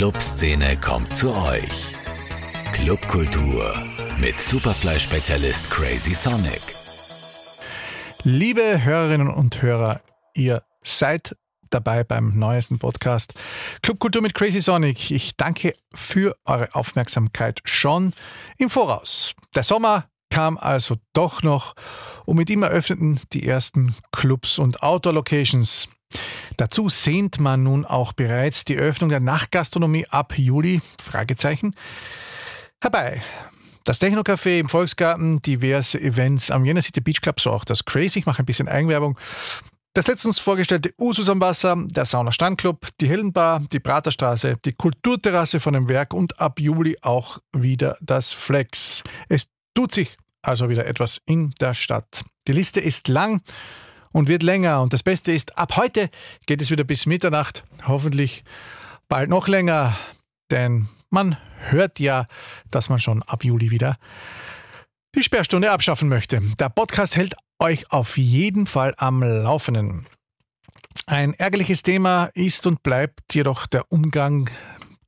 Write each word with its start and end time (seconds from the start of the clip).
Clubszene 0.00 0.78
kommt 0.78 1.14
zu 1.14 1.30
euch. 1.30 1.92
Clubkultur 2.72 3.70
mit 4.18 4.40
Superfly-Spezialist 4.40 5.70
Crazy 5.70 6.14
Sonic. 6.14 6.62
Liebe 8.22 8.82
Hörerinnen 8.82 9.28
und 9.28 9.60
Hörer, 9.60 10.00
ihr 10.32 10.62
seid 10.82 11.36
dabei 11.68 12.02
beim 12.02 12.38
neuesten 12.38 12.78
Podcast 12.78 13.34
Clubkultur 13.82 14.22
mit 14.22 14.32
Crazy 14.32 14.62
Sonic. 14.62 15.10
Ich 15.10 15.36
danke 15.36 15.74
für 15.92 16.34
eure 16.46 16.74
Aufmerksamkeit 16.74 17.60
schon 17.66 18.14
im 18.56 18.70
Voraus. 18.70 19.34
Der 19.54 19.64
Sommer 19.64 20.08
kam 20.30 20.56
also 20.56 20.94
doch 21.12 21.42
noch 21.42 21.74
und 22.24 22.38
mit 22.38 22.48
ihm 22.48 22.62
eröffneten 22.62 23.20
die 23.34 23.46
ersten 23.46 23.94
Clubs 24.12 24.58
und 24.58 24.82
Outdoor-Locations. 24.82 25.90
Dazu 26.56 26.88
sehnt 26.88 27.38
man 27.38 27.62
nun 27.62 27.84
auch 27.84 28.12
bereits 28.12 28.64
die 28.64 28.76
Öffnung 28.76 29.10
der 29.10 29.20
Nachtgastronomie 29.20 30.06
ab 30.08 30.36
Juli, 30.36 30.80
Fragezeichen, 31.02 31.74
herbei. 32.80 33.22
Das 33.84 33.98
Techno-Café 33.98 34.58
im 34.58 34.68
Volksgarten, 34.68 35.40
diverse 35.42 36.00
Events 36.00 36.50
am 36.50 36.64
Jena 36.64 36.82
City 36.82 37.00
Beach 37.00 37.20
Club, 37.20 37.40
so 37.40 37.50
auch 37.50 37.64
das 37.64 37.84
Crazy, 37.84 38.20
ich 38.20 38.26
mache 38.26 38.42
ein 38.42 38.46
bisschen 38.46 38.68
Eigenwerbung. 38.68 39.18
Das 39.94 40.06
letztens 40.06 40.38
vorgestellte 40.38 40.92
Usus 40.98 41.28
am 41.28 41.40
Wasser, 41.40 41.76
der 41.76 42.04
Sauna 42.04 42.30
Standclub, 42.30 42.86
die 43.00 43.08
Hellenbar, 43.08 43.60
die 43.72 43.80
Praterstraße, 43.80 44.56
die 44.64 44.72
Kulturterrasse 44.72 45.58
von 45.58 45.72
dem 45.72 45.88
Werk 45.88 46.14
und 46.14 46.38
ab 46.38 46.60
Juli 46.60 46.96
auch 47.02 47.38
wieder 47.52 47.96
das 48.00 48.32
Flex. 48.32 49.02
Es 49.28 49.48
tut 49.74 49.92
sich 49.92 50.16
also 50.42 50.68
wieder 50.68 50.86
etwas 50.86 51.20
in 51.26 51.52
der 51.60 51.74
Stadt. 51.74 52.24
Die 52.46 52.52
Liste 52.52 52.80
ist 52.80 53.08
lang 53.08 53.42
und 54.12 54.28
wird 54.28 54.42
länger. 54.42 54.82
Und 54.82 54.92
das 54.92 55.02
Beste 55.02 55.32
ist, 55.32 55.56
ab 55.58 55.76
heute 55.76 56.10
geht 56.46 56.62
es 56.62 56.70
wieder 56.70 56.84
bis 56.84 57.06
Mitternacht. 57.06 57.64
Hoffentlich 57.86 58.44
bald 59.08 59.30
noch 59.30 59.48
länger, 59.48 59.96
denn 60.50 60.88
man 61.10 61.36
hört 61.68 61.98
ja, 61.98 62.26
dass 62.70 62.88
man 62.88 62.98
schon 62.98 63.22
ab 63.22 63.44
Juli 63.44 63.70
wieder 63.70 63.98
die 65.14 65.22
Sperrstunde 65.22 65.70
abschaffen 65.70 66.08
möchte. 66.08 66.40
Der 66.58 66.68
Podcast 66.68 67.16
hält 67.16 67.34
euch 67.58 67.90
auf 67.90 68.16
jeden 68.16 68.66
Fall 68.66 68.94
am 68.96 69.22
Laufenden. 69.22 70.06
Ein 71.06 71.34
ärgerliches 71.34 71.82
Thema 71.82 72.30
ist 72.34 72.66
und 72.66 72.82
bleibt 72.82 73.34
jedoch 73.34 73.66
der 73.66 73.90
Umgang 73.90 74.48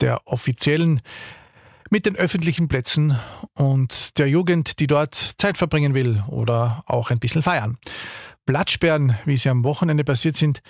der 0.01 0.27
offiziellen 0.27 1.01
mit 1.91 2.07
den 2.07 2.17
öffentlichen 2.17 2.69
Plätzen 2.69 3.19
und 3.55 4.19
der 4.19 4.29
Jugend, 4.29 4.81
die 4.81 4.87
dort 4.87 5.15
Zeit 5.15 5.59
verbringen 5.59 5.95
will 5.95 6.25
oder 6.27 6.83
auch 6.87 7.11
ein 7.11 7.21
bisschen 7.21 7.43
feiern. 7.43 7.79
Blattsperren, 8.47 9.17
wie 9.25 9.37
sie 9.37 9.49
am 9.49 9.65
Wochenende 9.65 10.05
passiert 10.05 10.37
sind, 10.37 10.63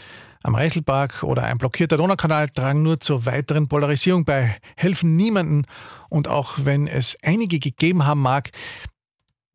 am 0.43 0.55
Reiselpark 0.55 1.23
oder 1.23 1.45
ein 1.45 1.59
blockierter 1.59 1.97
Donaukanal 1.97 2.49
tragen 2.49 2.83
nur 2.83 3.01
zur 3.01 3.25
weiteren 3.27 3.69
Polarisierung 3.69 4.25
bei, 4.25 4.57
helfen 4.77 5.17
niemanden 5.17 5.67
und 6.09 6.29
auch 6.29 6.55
wenn 6.59 6.87
es 6.87 7.17
einige 7.23 7.59
gegeben 7.59 8.05
haben 8.05 8.21
mag, 8.21 8.51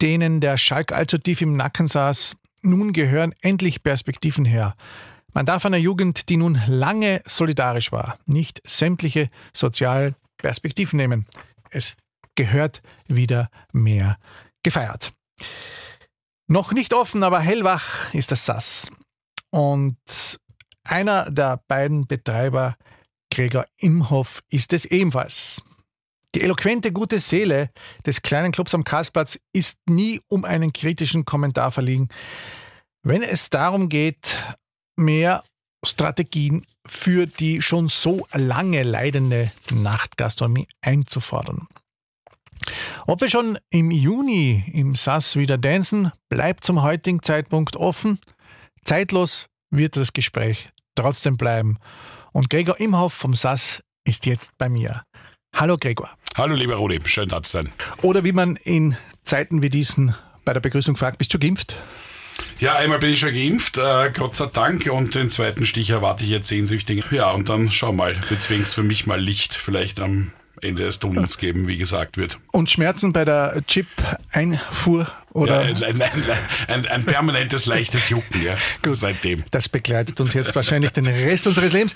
denen 0.01 0.39
der 0.39 0.57
Schalk 0.57 0.91
allzu 0.91 1.17
tief 1.17 1.41
im 1.41 1.57
Nacken 1.57 1.87
saß, 1.87 2.35
nun 2.61 2.93
gehören 2.93 3.33
endlich 3.41 3.83
Perspektiven 3.83 4.45
her. 4.45 4.75
Man 5.33 5.45
darf 5.45 5.65
einer 5.65 5.77
Jugend, 5.77 6.29
die 6.29 6.37
nun 6.37 6.59
lange 6.67 7.21
solidarisch 7.25 7.91
war, 7.91 8.17
nicht 8.25 8.61
sämtliche 8.65 9.29
Sozialperspektiven 9.53 10.97
nehmen. 10.97 11.27
Es 11.69 11.95
gehört 12.35 12.81
wieder 13.07 13.49
mehr 13.71 14.17
gefeiert. 14.63 15.13
Noch 16.47 16.71
nicht 16.71 16.93
offen, 16.93 17.23
aber 17.23 17.39
hellwach 17.39 18.13
ist 18.13 18.31
das 18.31 18.45
SAS. 18.45 18.89
Und 19.49 19.97
einer 20.83 21.29
der 21.29 21.61
beiden 21.67 22.07
Betreiber, 22.07 22.77
Gregor 23.29 23.65
Imhoff, 23.77 24.41
ist 24.49 24.71
es 24.71 24.85
ebenfalls. 24.85 25.61
Die 26.35 26.41
eloquente 26.41 26.91
gute 26.91 27.19
Seele 27.19 27.71
des 28.05 28.21
kleinen 28.21 28.51
Clubs 28.51 28.73
am 28.73 28.83
Karlsplatz 28.83 29.39
ist 29.53 29.79
nie 29.89 30.21
um 30.27 30.45
einen 30.45 30.71
kritischen 30.71 31.25
Kommentar 31.25 31.71
verliehen, 31.71 32.09
wenn 33.03 33.23
es 33.23 33.49
darum 33.49 33.89
geht, 33.89 34.37
mehr 34.95 35.43
Strategien 35.85 36.65
für 36.85 37.25
die 37.25 37.61
schon 37.61 37.87
so 37.89 38.27
lange 38.33 38.83
leidende 38.83 39.51
Nachtgastronomie 39.73 40.67
einzufordern. 40.81 41.67
Ob 43.05 43.21
wir 43.21 43.29
schon 43.29 43.57
im 43.69 43.91
Juni 43.91 44.63
im 44.73 44.95
SAS 44.95 45.35
wieder 45.35 45.57
dancen, 45.57 46.11
bleibt 46.29 46.63
zum 46.63 46.81
heutigen 46.81 47.21
Zeitpunkt 47.21 47.75
offen. 47.75 48.19
Zeitlos 48.83 49.47
wird 49.69 49.95
das 49.95 50.13
Gespräch 50.13 50.69
trotzdem 50.95 51.37
bleiben. 51.37 51.77
Und 52.31 52.49
Gregor 52.49 52.79
Imhoff 52.79 53.13
vom 53.13 53.35
SAS 53.35 53.81
ist 54.05 54.25
jetzt 54.25 54.51
bei 54.57 54.69
mir. 54.69 55.03
Hallo 55.53 55.77
Gregor. 55.77 56.09
Hallo 56.35 56.55
lieber 56.55 56.75
Rudi, 56.75 56.99
schön 57.05 57.29
da 57.29 57.41
zu 57.41 57.51
sein. 57.51 57.71
Oder 58.01 58.23
wie 58.23 58.31
man 58.31 58.57
in 58.57 58.95
Zeiten 59.23 59.61
wie 59.61 59.69
diesen 59.69 60.15
bei 60.45 60.53
der 60.53 60.59
Begrüßung 60.59 60.95
fragt, 60.95 61.17
bist 61.17 61.33
du 61.33 61.39
geimpft? 61.39 61.75
Ja, 62.59 62.75
einmal 62.75 62.99
bin 62.99 63.11
ich 63.11 63.19
schon 63.19 63.33
geimpft, 63.33 63.77
äh, 63.77 64.11
Gott 64.11 64.35
sei 64.35 64.45
Dank. 64.47 64.87
Und 64.87 65.15
den 65.15 65.29
zweiten 65.29 65.65
Stich 65.65 65.89
erwarte 65.89 66.23
ich 66.23 66.29
jetzt 66.29 66.47
sehnsüchtig. 66.47 67.05
Ja, 67.11 67.31
und 67.31 67.49
dann 67.49 67.71
schau 67.71 67.91
mal, 67.91 68.15
wird 68.29 68.49
es 68.49 68.73
für 68.73 68.83
mich 68.83 69.05
mal 69.05 69.19
Licht 69.19 69.55
vielleicht 69.55 69.99
am 69.99 70.31
Ende 70.61 70.83
des 70.83 70.99
Tunnels 70.99 71.37
geben, 71.37 71.67
wie 71.67 71.77
gesagt 71.77 72.17
wird. 72.17 72.39
Und 72.51 72.69
Schmerzen 72.69 73.13
bei 73.13 73.25
der 73.25 73.61
Chip-Einfuhr? 73.67 75.07
Oder? 75.33 75.69
Ja, 75.69 75.87
ein, 75.87 76.01
ein, 76.01 76.23
ein, 76.67 76.87
ein, 76.87 77.05
permanentes 77.05 77.65
leichtes 77.65 78.09
Jucken, 78.09 78.43
ja, 78.43 78.57
Gut, 78.81 78.95
seitdem. 78.95 79.43
Das 79.51 79.69
begleitet 79.69 80.19
uns 80.19 80.33
jetzt 80.33 80.55
wahrscheinlich 80.55 80.91
den 80.91 81.05
Rest 81.05 81.45
unseres 81.45 81.71
Lebens. 81.71 81.95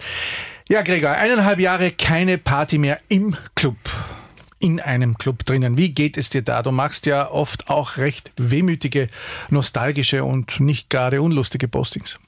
Ja, 0.69 0.83
Gregor, 0.83 1.11
eineinhalb 1.11 1.59
Jahre 1.59 1.91
keine 1.91 2.37
Party 2.37 2.77
mehr 2.77 2.99
im 3.09 3.35
Club 3.55 3.77
in 4.61 4.79
einem 4.79 5.17
Club 5.17 5.43
drinnen. 5.45 5.75
Wie 5.75 5.89
geht 5.89 6.17
es 6.17 6.29
dir 6.29 6.43
da? 6.43 6.61
Du 6.61 6.71
machst 6.71 7.05
ja 7.05 7.29
oft 7.29 7.69
auch 7.69 7.97
recht 7.97 8.31
wehmütige, 8.37 9.09
nostalgische 9.49 10.23
und 10.23 10.59
nicht 10.59 10.89
gerade 10.89 11.21
unlustige 11.21 11.67
Postings. 11.67 12.19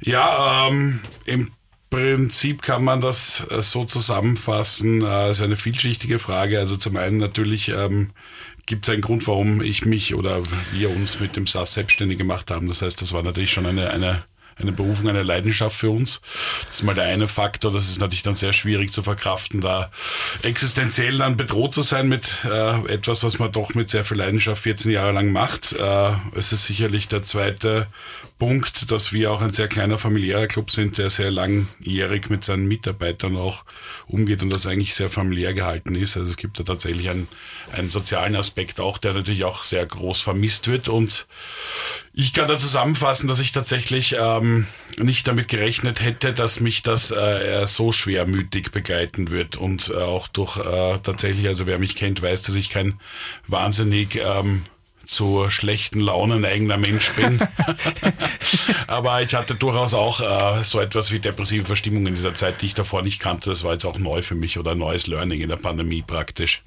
Ja, 0.00 0.68
ähm, 0.68 1.00
im 1.24 1.50
Prinzip 1.90 2.62
kann 2.62 2.82
man 2.82 3.00
das 3.00 3.46
äh, 3.50 3.60
so 3.62 3.84
zusammenfassen. 3.84 5.02
Es 5.02 5.08
äh, 5.08 5.30
ist 5.30 5.42
eine 5.42 5.56
vielschichtige 5.56 6.18
Frage. 6.18 6.58
Also 6.58 6.76
zum 6.76 6.96
einen 6.96 7.18
natürlich 7.18 7.68
ähm, 7.68 8.10
gibt 8.66 8.86
es 8.86 8.92
einen 8.92 9.02
Grund, 9.02 9.26
warum 9.28 9.62
ich 9.62 9.84
mich 9.84 10.14
oder 10.14 10.42
wir 10.72 10.90
uns 10.90 11.20
mit 11.20 11.36
dem 11.36 11.46
SAS 11.46 11.74
selbstständig 11.74 12.18
gemacht 12.18 12.50
haben. 12.50 12.68
Das 12.68 12.82
heißt, 12.82 13.00
das 13.00 13.12
war 13.12 13.22
natürlich 13.22 13.52
schon 13.52 13.66
eine, 13.66 13.90
eine 13.90 14.24
eine 14.58 14.72
Berufung, 14.72 15.08
eine 15.08 15.22
Leidenschaft 15.22 15.76
für 15.76 15.90
uns. 15.90 16.20
Das 16.66 16.76
ist 16.76 16.82
mal 16.82 16.94
der 16.94 17.04
eine 17.04 17.28
Faktor. 17.28 17.72
Das 17.72 17.88
ist 17.88 18.00
natürlich 18.00 18.22
dann 18.22 18.34
sehr 18.34 18.52
schwierig 18.52 18.90
zu 18.92 19.02
verkraften, 19.02 19.60
da 19.60 19.90
existenziell 20.42 21.18
dann 21.18 21.36
bedroht 21.36 21.74
zu 21.74 21.82
sein 21.82 22.08
mit 22.08 22.44
äh, 22.44 22.92
etwas, 22.92 23.22
was 23.22 23.38
man 23.38 23.52
doch 23.52 23.74
mit 23.74 23.90
sehr 23.90 24.04
viel 24.04 24.16
Leidenschaft 24.16 24.62
14 24.62 24.92
Jahre 24.92 25.12
lang 25.12 25.30
macht. 25.30 25.72
Äh, 25.72 26.12
es 26.34 26.52
ist 26.52 26.66
sicherlich 26.66 27.08
der 27.08 27.22
zweite 27.22 27.88
Punkt, 28.38 28.90
dass 28.90 29.12
wir 29.12 29.32
auch 29.32 29.40
ein 29.40 29.52
sehr 29.52 29.68
kleiner 29.68 29.96
familiärer 29.98 30.46
Club 30.46 30.70
sind, 30.70 30.98
der 30.98 31.08
sehr 31.08 31.30
langjährig 31.30 32.28
mit 32.28 32.44
seinen 32.44 32.66
Mitarbeitern 32.66 33.36
auch 33.36 33.64
umgeht 34.08 34.42
und 34.42 34.50
das 34.50 34.66
eigentlich 34.66 34.94
sehr 34.94 35.08
familiär 35.08 35.54
gehalten 35.54 35.94
ist. 35.94 36.16
Also 36.16 36.30
es 36.30 36.36
gibt 36.36 36.58
da 36.60 36.64
tatsächlich 36.64 37.08
einen, 37.08 37.28
einen 37.72 37.88
sozialen 37.88 38.36
Aspekt 38.36 38.78
auch, 38.78 38.98
der 38.98 39.14
natürlich 39.14 39.44
auch 39.44 39.62
sehr 39.62 39.86
groß 39.86 40.20
vermisst 40.20 40.68
wird. 40.68 40.88
Und 40.90 41.26
ich 42.12 42.34
kann 42.34 42.48
da 42.48 42.58
zusammenfassen, 42.58 43.26
dass 43.26 43.40
ich 43.40 43.52
tatsächlich 43.52 44.16
ähm, 44.18 44.45
nicht 44.98 45.28
damit 45.28 45.48
gerechnet 45.48 46.00
hätte, 46.00 46.32
dass 46.32 46.60
mich 46.60 46.82
das 46.82 47.10
äh, 47.10 47.66
so 47.66 47.92
schwermütig 47.92 48.70
begleiten 48.70 49.30
wird 49.30 49.56
und 49.56 49.90
äh, 49.90 49.96
auch 49.96 50.28
durch 50.28 50.56
äh, 50.56 50.98
tatsächlich, 51.02 51.46
also 51.48 51.66
wer 51.66 51.78
mich 51.78 51.96
kennt, 51.96 52.22
weiß, 52.22 52.42
dass 52.42 52.54
ich 52.54 52.70
kein 52.70 53.00
wahnsinnig 53.46 54.20
ähm, 54.24 54.62
zu 55.06 55.48
schlechten 55.50 56.00
Launen 56.00 56.44
eigener 56.44 56.76
Mensch 56.76 57.12
bin. 57.12 57.40
Aber 58.86 59.22
ich 59.22 59.34
hatte 59.34 59.54
durchaus 59.54 59.94
auch 59.94 60.20
äh, 60.20 60.62
so 60.62 60.80
etwas 60.80 61.12
wie 61.12 61.20
depressive 61.20 61.66
Verstimmung 61.66 62.06
in 62.06 62.14
dieser 62.14 62.34
Zeit, 62.34 62.60
die 62.60 62.66
ich 62.66 62.74
davor 62.74 63.02
nicht 63.02 63.20
kannte. 63.20 63.50
Das 63.50 63.64
war 63.64 63.72
jetzt 63.72 63.84
auch 63.84 63.98
neu 63.98 64.22
für 64.22 64.34
mich 64.34 64.58
oder 64.58 64.74
neues 64.74 65.06
Learning 65.06 65.40
in 65.40 65.48
der 65.48 65.56
Pandemie 65.56 66.02
praktisch. 66.02 66.62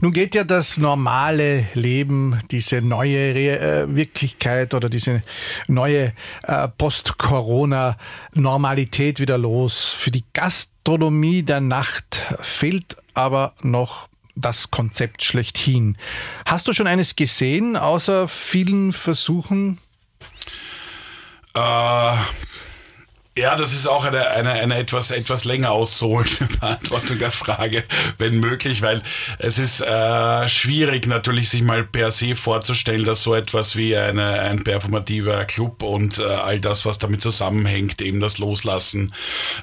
Nun 0.00 0.12
geht 0.12 0.36
ja 0.36 0.44
das 0.44 0.78
normale 0.78 1.66
Leben, 1.74 2.38
diese 2.52 2.80
neue 2.80 3.34
Re 3.34 3.58
äh, 3.58 3.96
Wirklichkeit 3.96 4.72
oder 4.72 4.88
diese 4.88 5.24
neue 5.66 6.12
äh, 6.44 6.68
Post-Corona-Normalität 6.68 9.18
wieder 9.18 9.38
los. 9.38 9.96
Für 9.98 10.12
die 10.12 10.22
Gastronomie 10.34 11.42
der 11.42 11.60
Nacht 11.60 12.22
fehlt 12.40 12.96
aber 13.14 13.54
noch 13.60 14.08
das 14.36 14.70
Konzept 14.70 15.24
schlechthin. 15.24 15.96
Hast 16.46 16.68
du 16.68 16.72
schon 16.72 16.86
eines 16.86 17.16
gesehen, 17.16 17.76
außer 17.76 18.28
vielen 18.28 18.92
Versuchen? 18.92 19.80
Äh, 21.54 22.12
Ja, 23.38 23.54
das 23.54 23.72
ist 23.72 23.86
auch 23.86 24.04
eine, 24.04 24.28
eine, 24.30 24.50
eine 24.50 24.76
etwas, 24.76 25.12
etwas 25.12 25.44
länger 25.44 25.70
auszuholende 25.70 26.48
Beantwortung 26.60 27.20
der 27.20 27.30
Frage, 27.30 27.84
wenn 28.18 28.40
möglich, 28.40 28.82
weil 28.82 29.00
es 29.38 29.60
ist 29.60 29.80
äh, 29.80 30.48
schwierig 30.48 31.06
natürlich 31.06 31.48
sich 31.48 31.62
mal 31.62 31.84
per 31.84 32.10
se 32.10 32.34
vorzustellen, 32.34 33.04
dass 33.04 33.22
so 33.22 33.36
etwas 33.36 33.76
wie 33.76 33.96
eine, 33.96 34.40
ein 34.40 34.64
performativer 34.64 35.44
Club 35.44 35.84
und 35.84 36.18
äh, 36.18 36.24
all 36.24 36.58
das, 36.58 36.84
was 36.84 36.98
damit 36.98 37.20
zusammenhängt, 37.20 38.02
eben 38.02 38.18
das 38.18 38.38
Loslassen, 38.38 39.14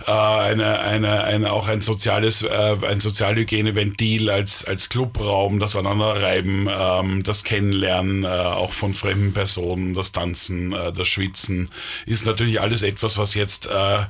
äh, 0.08 0.12
eine, 0.12 0.80
eine, 0.80 1.26
eine, 1.26 1.52
auch 1.52 1.68
ein 1.68 1.82
soziales, 1.82 2.44
äh, 2.44 2.78
ein 2.88 3.02
Sozialhygieneventil 3.02 4.30
als, 4.30 4.64
als 4.64 4.88
Clubraum, 4.88 5.60
das 5.60 5.76
Aneinanderreiben, 5.76 6.70
ähm, 6.72 7.24
das 7.24 7.44
Kennenlernen 7.44 8.24
äh, 8.24 8.28
auch 8.28 8.72
von 8.72 8.94
fremden 8.94 9.34
Personen, 9.34 9.96
das 9.96 10.14
Tanzen, 10.14 10.72
äh, 10.72 10.94
das 10.94 11.10
Schwitzen, 11.10 11.70
ist 12.06 12.26
natürlich 12.26 12.62
alles 12.62 12.82
etwas, 12.82 13.18
was 13.18 13.34
jetzt 13.34 13.65
äh, 13.68 14.06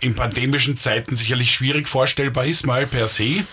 in 0.00 0.14
pandemischen 0.14 0.76
Zeiten 0.76 1.16
sicherlich 1.16 1.50
schwierig 1.50 1.88
vorstellbar 1.88 2.46
ist, 2.46 2.66
mal 2.66 2.86
per 2.86 3.08
se. 3.08 3.44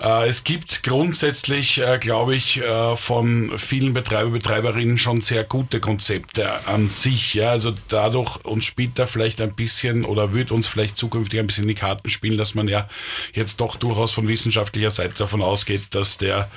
Äh, 0.00 0.28
es 0.28 0.44
gibt 0.44 0.82
grundsätzlich, 0.82 1.80
äh, 1.80 1.98
glaube 1.98 2.34
ich, 2.34 2.60
äh, 2.62 2.96
von 2.96 3.52
vielen 3.58 3.92
Betreiber, 3.92 4.30
Betreiberinnen 4.30 4.98
schon 4.98 5.20
sehr 5.20 5.44
gute 5.44 5.80
Konzepte 5.80 6.66
an 6.66 6.88
sich. 6.88 7.42
Also 7.44 7.72
dadurch 7.88 8.44
uns 8.44 8.64
spielt 8.64 8.98
da 8.98 9.06
vielleicht 9.06 9.40
ein 9.40 9.54
bisschen 9.54 10.04
oder 10.04 10.34
wird 10.34 10.52
uns 10.52 10.66
vielleicht 10.66 10.96
zukünftig 10.96 11.40
ein 11.40 11.46
bisschen 11.46 11.64
in 11.64 11.68
die 11.68 11.74
Karten 11.74 12.10
spielen, 12.10 12.38
dass 12.38 12.54
man 12.54 12.68
ja 12.68 12.88
jetzt 13.32 13.60
doch 13.60 13.76
durchaus 13.76 14.12
von 14.12 14.28
wissenschaftlicher 14.28 14.90
Seite 14.90 15.14
davon 15.14 15.42
ausgeht, 15.42 15.82
dass 15.90 16.18
der 16.18 16.50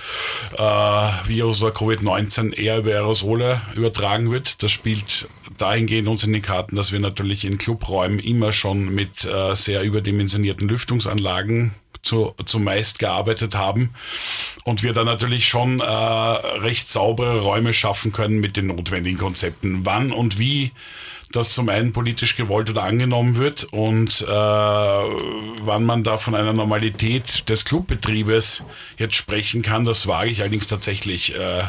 Virus 1.25 1.61
oder 1.61 1.73
Covid-19 1.73 2.53
eher 2.53 2.79
über 2.79 2.91
Aerosole 2.91 3.61
übertragen 3.75 4.31
wird. 4.31 4.63
Das 4.63 4.71
spielt 4.71 5.27
dahingehend 5.57 6.07
uns 6.07 6.23
in 6.23 6.33
die 6.33 6.41
Karten, 6.41 6.75
dass 6.75 6.91
wir 6.91 6.99
natürlich 6.99 7.45
in 7.45 7.57
Clubräumen 7.57 8.19
immer 8.19 8.51
schon 8.51 8.93
mit 8.93 9.26
äh, 9.27 9.55
sehr 9.55 9.83
überdimensionierten 9.83 10.67
Lüftungsanlagen 10.67 11.75
zu, 12.01 12.33
zumeist 12.45 12.99
gearbeitet 12.99 13.55
haben 13.55 13.91
und 14.63 14.83
wir 14.83 14.93
da 14.93 15.03
natürlich 15.03 15.47
schon 15.47 15.79
äh, 15.79 15.83
recht 15.83 16.87
saubere 16.87 17.41
Räume 17.41 17.73
schaffen 17.73 18.11
können 18.11 18.39
mit 18.39 18.57
den 18.57 18.67
notwendigen 18.67 19.17
Konzepten. 19.17 19.85
Wann 19.85 20.11
und 20.11 20.39
wie 20.39 20.71
das 21.31 21.53
zum 21.53 21.67
einen 21.69 21.91
politisch 21.91 22.37
gewollt 22.37 22.69
oder 22.69 22.83
angenommen 22.83 23.35
wird 23.35 23.65
und 23.65 24.21
äh, 24.21 24.25
wann 24.27 25.83
man 25.83 26.03
da 26.03 26.17
von 26.17 26.35
einer 26.35 26.53
Normalität 26.53 27.49
des 27.49 27.65
Clubbetriebes 27.65 28.63
jetzt 28.97 29.15
sprechen 29.15 29.61
kann, 29.61 29.83
das 29.83 30.07
wage 30.07 30.29
ich 30.29 30.41
allerdings 30.41 30.67
tatsächlich 30.67 31.35
äh, 31.35 31.63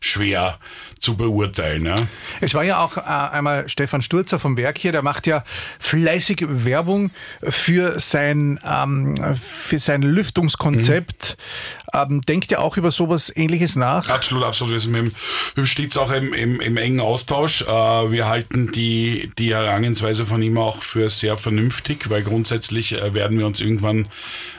schwer 0.00 0.58
zu 0.98 1.16
beurteilen. 1.16 1.86
Ja. 1.86 1.96
Es 2.40 2.54
war 2.54 2.64
ja 2.64 2.82
auch 2.82 2.96
äh, 2.96 3.00
einmal 3.00 3.68
Stefan 3.68 4.02
Sturzer 4.02 4.38
vom 4.38 4.56
Werk 4.56 4.78
hier, 4.78 4.92
der 4.92 5.02
macht 5.02 5.26
ja 5.26 5.44
fleißig 5.78 6.44
Werbung 6.48 7.10
für 7.42 7.98
sein, 8.00 8.60
ähm, 8.64 9.16
für 9.40 9.78
sein 9.78 10.02
Lüftungskonzept. 10.02 11.36
Mhm. 11.38 11.78
Ähm, 11.94 12.20
denkt 12.20 12.50
ja 12.50 12.58
auch 12.58 12.76
über 12.76 12.90
sowas 12.90 13.34
ähnliches 13.34 13.76
nach? 13.76 14.08
Absolut, 14.08 14.44
absolut. 14.44 14.74
Wir 14.74 14.80
sind 14.80 14.92
mit 14.92 15.12
dem, 15.56 15.66
Stitz 15.66 15.96
auch 15.96 16.10
im, 16.10 16.34
im, 16.34 16.60
im 16.60 16.76
engen 16.76 17.00
Austausch. 17.00 17.62
Äh, 17.62 17.66
wir 17.66 18.28
halten 18.28 18.72
die, 18.72 19.30
die 19.38 19.54
Herangehensweise 19.54 20.26
von 20.26 20.42
ihm 20.42 20.58
auch 20.58 20.82
für 20.82 21.08
sehr 21.08 21.38
vernünftig, 21.38 22.10
weil 22.10 22.22
grundsätzlich 22.22 23.00
äh, 23.00 23.14
werden 23.14 23.38
wir 23.38 23.46
uns 23.46 23.60
irgendwann 23.60 24.08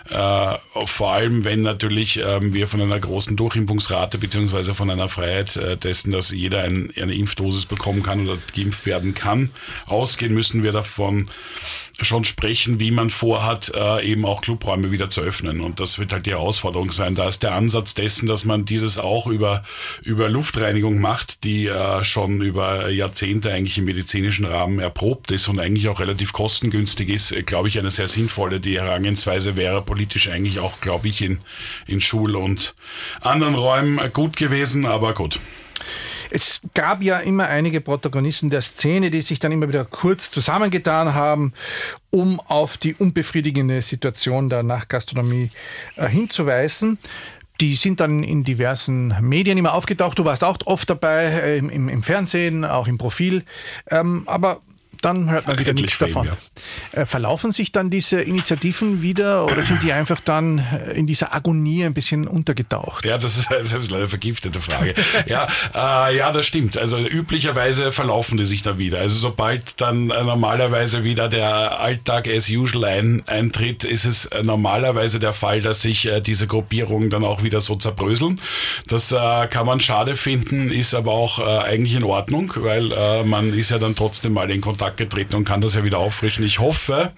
äh, 0.09 0.57
vor 0.85 1.13
allem, 1.13 1.43
wenn 1.43 1.61
natürlich 1.61 2.19
äh, 2.19 2.53
wir 2.53 2.67
von 2.67 2.81
einer 2.81 2.99
großen 2.99 3.35
Durchimpfungsrate 3.35 4.17
beziehungsweise 4.17 4.73
von 4.73 4.89
einer 4.89 5.07
Freiheit 5.07 5.55
äh, 5.55 5.77
dessen, 5.77 6.11
dass 6.11 6.28
jeder 6.31 6.63
ein, 6.63 6.91
eine 6.95 7.13
Impfdosis 7.13 7.65
bekommen 7.65 8.03
kann 8.03 8.27
oder 8.27 8.39
geimpft 8.55 8.85
werden 8.85 9.13
kann, 9.13 9.51
ausgehen, 9.87 10.33
müssen 10.33 10.63
wir 10.63 10.71
davon 10.71 11.29
schon 12.05 12.25
sprechen, 12.25 12.79
wie 12.79 12.91
man 12.91 13.09
vorhat, 13.09 13.71
äh, 13.75 14.05
eben 14.05 14.25
auch 14.25 14.41
Clubräume 14.41 14.91
wieder 14.91 15.09
zu 15.09 15.21
öffnen. 15.21 15.61
Und 15.61 15.79
das 15.79 15.99
wird 15.99 16.13
halt 16.13 16.25
die 16.25 16.31
Herausforderung 16.31 16.91
sein. 16.91 17.15
Da 17.15 17.27
ist 17.27 17.43
der 17.43 17.53
Ansatz 17.53 17.93
dessen, 17.93 18.27
dass 18.27 18.45
man 18.45 18.65
dieses 18.65 18.97
auch 18.97 19.27
über, 19.27 19.63
über 20.03 20.29
Luftreinigung 20.29 20.99
macht, 20.99 21.43
die 21.43 21.67
äh, 21.67 22.03
schon 22.03 22.41
über 22.41 22.89
Jahrzehnte 22.89 23.51
eigentlich 23.51 23.77
im 23.77 23.85
medizinischen 23.85 24.45
Rahmen 24.45 24.79
erprobt 24.79 25.31
ist 25.31 25.47
und 25.47 25.59
eigentlich 25.59 25.89
auch 25.89 25.99
relativ 25.99 26.33
kostengünstig 26.33 27.09
ist, 27.09 27.31
äh, 27.31 27.43
glaube 27.43 27.67
ich, 27.67 27.79
eine 27.79 27.91
sehr 27.91 28.07
sinnvolle. 28.07 28.59
Die 28.59 28.79
Herangehensweise 28.79 29.55
wäre 29.55 29.81
politisch 29.81 30.29
eigentlich 30.29 30.59
auch, 30.59 30.79
glaube 30.81 31.07
ich, 31.07 31.21
in, 31.21 31.39
in 31.87 32.01
Schul- 32.01 32.35
und 32.35 32.75
anderen 33.21 33.55
Räumen 33.55 33.99
gut 34.13 34.37
gewesen, 34.37 34.85
aber 34.85 35.13
gut. 35.13 35.39
Es 36.29 36.61
gab 36.73 37.01
ja 37.01 37.19
immer 37.19 37.47
einige 37.47 37.81
Protagonisten 37.81 38.49
der 38.49 38.61
Szene, 38.61 39.09
die 39.09 39.21
sich 39.21 39.39
dann 39.39 39.51
immer 39.51 39.67
wieder 39.67 39.85
kurz 39.85 40.31
zusammengetan 40.31 41.13
haben, 41.13 41.53
um 42.11 42.39
auf 42.39 42.77
die 42.77 42.93
unbefriedigende 42.93 43.81
Situation 43.81 44.49
der 44.49 44.63
Nachtgastronomie 44.63 45.49
äh, 45.95 46.07
hinzuweisen. 46.07 46.97
Die 47.61 47.75
sind 47.75 47.99
dann 47.99 48.23
in 48.23 48.43
diversen 48.43 49.13
Medien 49.21 49.57
immer 49.57 49.73
aufgetaucht. 49.73 50.17
Du 50.17 50.25
warst 50.25 50.43
auch 50.43 50.57
oft 50.65 50.89
dabei, 50.89 51.25
äh, 51.25 51.57
im, 51.57 51.89
im, 51.89 52.03
Fernsehen, 52.03 52.63
auch 52.63 52.87
im 52.87 52.97
Profil. 52.97 53.43
Ähm, 53.89 54.23
aber 54.27 54.61
dann 55.01 55.29
hört 55.29 55.47
man 55.47 55.57
wieder 55.59 55.73
nichts 55.73 55.97
davon. 55.97 56.27
Ja. 56.27 57.01
Äh, 57.01 57.05
verlaufen 57.05 57.51
sich 57.51 57.71
dann 57.71 57.89
diese 57.89 58.21
Initiativen 58.21 59.01
wieder 59.01 59.45
oder 59.45 59.61
sind 59.61 59.81
die 59.83 59.93
einfach 59.93 60.19
dann 60.21 60.65
in 60.93 61.07
dieser 61.07 61.33
Agonie 61.33 61.85
ein 61.85 61.93
bisschen 61.93 62.27
untergetaucht? 62.27 63.05
Ja, 63.05 63.17
das 63.17 63.37
ist, 63.37 63.49
das 63.51 63.73
ist 63.73 63.93
eine 63.93 64.07
vergiftete 64.07 64.59
Frage. 64.59 64.93
ja, 65.25 65.47
äh, 65.73 66.17
ja, 66.17 66.31
das 66.31 66.45
stimmt. 66.45 66.77
Also 66.77 66.97
üblicherweise 66.97 67.91
verlaufen 67.91 68.37
die 68.37 68.45
sich 68.45 68.61
dann 68.61 68.77
wieder. 68.77 68.99
Also 68.99 69.17
sobald 69.17 69.79
dann 69.79 70.09
äh, 70.09 70.23
normalerweise 70.23 71.03
wieder 71.03 71.29
der 71.29 71.79
Alltag 71.79 72.27
as 72.27 72.49
usual 72.49 72.85
ein, 72.85 73.23
eintritt, 73.27 73.83
ist 73.83 74.05
es 74.05 74.25
äh, 74.25 74.43
normalerweise 74.43 75.19
der 75.19 75.33
Fall, 75.33 75.61
dass 75.61 75.81
sich 75.81 76.07
äh, 76.07 76.21
diese 76.21 76.47
Gruppierungen 76.47 77.09
dann 77.09 77.23
auch 77.23 77.43
wieder 77.43 77.61
so 77.61 77.75
zerbröseln. 77.75 78.41
Das 78.87 79.11
äh, 79.11 79.47
kann 79.47 79.65
man 79.65 79.79
schade 79.79 80.15
finden, 80.15 80.71
ist 80.71 80.93
aber 80.93 81.11
auch 81.11 81.39
eigentlich 81.39 81.95
in 81.95 82.03
Ordnung, 82.03 82.51
weil 82.57 83.23
man 83.23 83.53
ist 83.53 83.71
ja 83.71 83.77
dann 83.77 83.95
trotzdem 83.95 84.33
mal 84.33 84.49
in 84.51 84.61
Kontakt 84.61 84.88
getreten 84.97 85.35
und 85.35 85.45
kann 85.45 85.61
das 85.61 85.75
ja 85.75 85.83
wieder 85.83 85.99
auffrischen. 85.99 86.45
Ich 86.45 86.59
hoffe, 86.59 87.11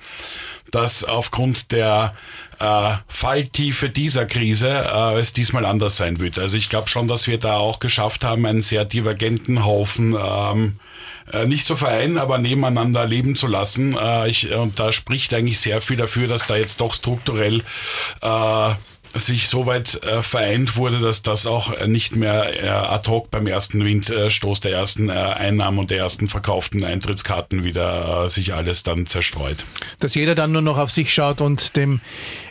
dass 0.71 1.03
aufgrund 1.03 1.71
der 1.71 2.15
äh, 2.59 2.94
Falltiefe 3.07 3.89
dieser 3.89 4.25
Krise 4.25 4.69
äh, 4.69 5.19
es 5.19 5.33
diesmal 5.33 5.65
anders 5.65 5.97
sein 5.97 6.19
wird. 6.19 6.39
Also 6.39 6.57
ich 6.57 6.69
glaube 6.69 6.88
schon, 6.88 7.07
dass 7.07 7.27
wir 7.27 7.38
da 7.38 7.57
auch 7.57 7.79
geschafft 7.79 8.23
haben, 8.23 8.45
einen 8.45 8.62
sehr 8.62 8.85
divergenten 8.85 9.65
Haufen 9.65 10.15
ähm, 10.19 10.79
äh, 11.33 11.45
nicht 11.45 11.65
zu 11.65 11.75
vereinen, 11.75 12.18
aber 12.18 12.38
nebeneinander 12.38 13.06
leben 13.06 13.35
zu 13.35 13.47
lassen. 13.47 13.97
Äh, 13.97 14.29
ich, 14.29 14.53
und 14.53 14.79
da 14.79 14.91
spricht 14.91 15.33
eigentlich 15.33 15.59
sehr 15.59 15.81
viel 15.81 15.97
dafür, 15.97 16.27
dass 16.27 16.45
da 16.45 16.56
jetzt 16.56 16.81
doch 16.81 16.94
strukturell 16.94 17.63
äh, 18.21 18.74
sich 19.13 19.48
so 19.48 19.66
weit 19.66 20.04
äh, 20.04 20.22
vereint 20.22 20.78
wurde, 20.78 21.00
dass 21.00 21.22
das 21.22 21.46
auch 21.46 21.74
äh, 21.74 21.88
nicht 21.88 22.16
mehr 22.16 22.63
äh, 22.63 22.68
ad 22.68 23.10
hoc 23.10 23.30
beim 23.31 23.48
ersten 23.48 23.84
Windstoß 23.84 24.62
der 24.62 24.74
ersten 24.74 25.10
äh, 25.10 25.13
Einnahmen 25.13 25.80
und 25.80 25.92
der 25.92 26.00
ersten 26.00 26.28
verkauften 26.28 26.84
Eintrittskarten 26.84 27.63
wieder 27.63 28.25
äh, 28.25 28.30
sich 28.30 28.54
alles 28.54 28.84
dann 28.84 29.06
zerstreut. 29.08 29.66
Dass 30.00 30.16
jeder 30.16 30.36
dann 30.36 30.52
nur 30.52 30.62
noch 30.62 30.78
auf 30.78 30.92
sich 30.92 31.13
schaut 31.13 31.42
und 31.42 31.75
dem 31.75 32.00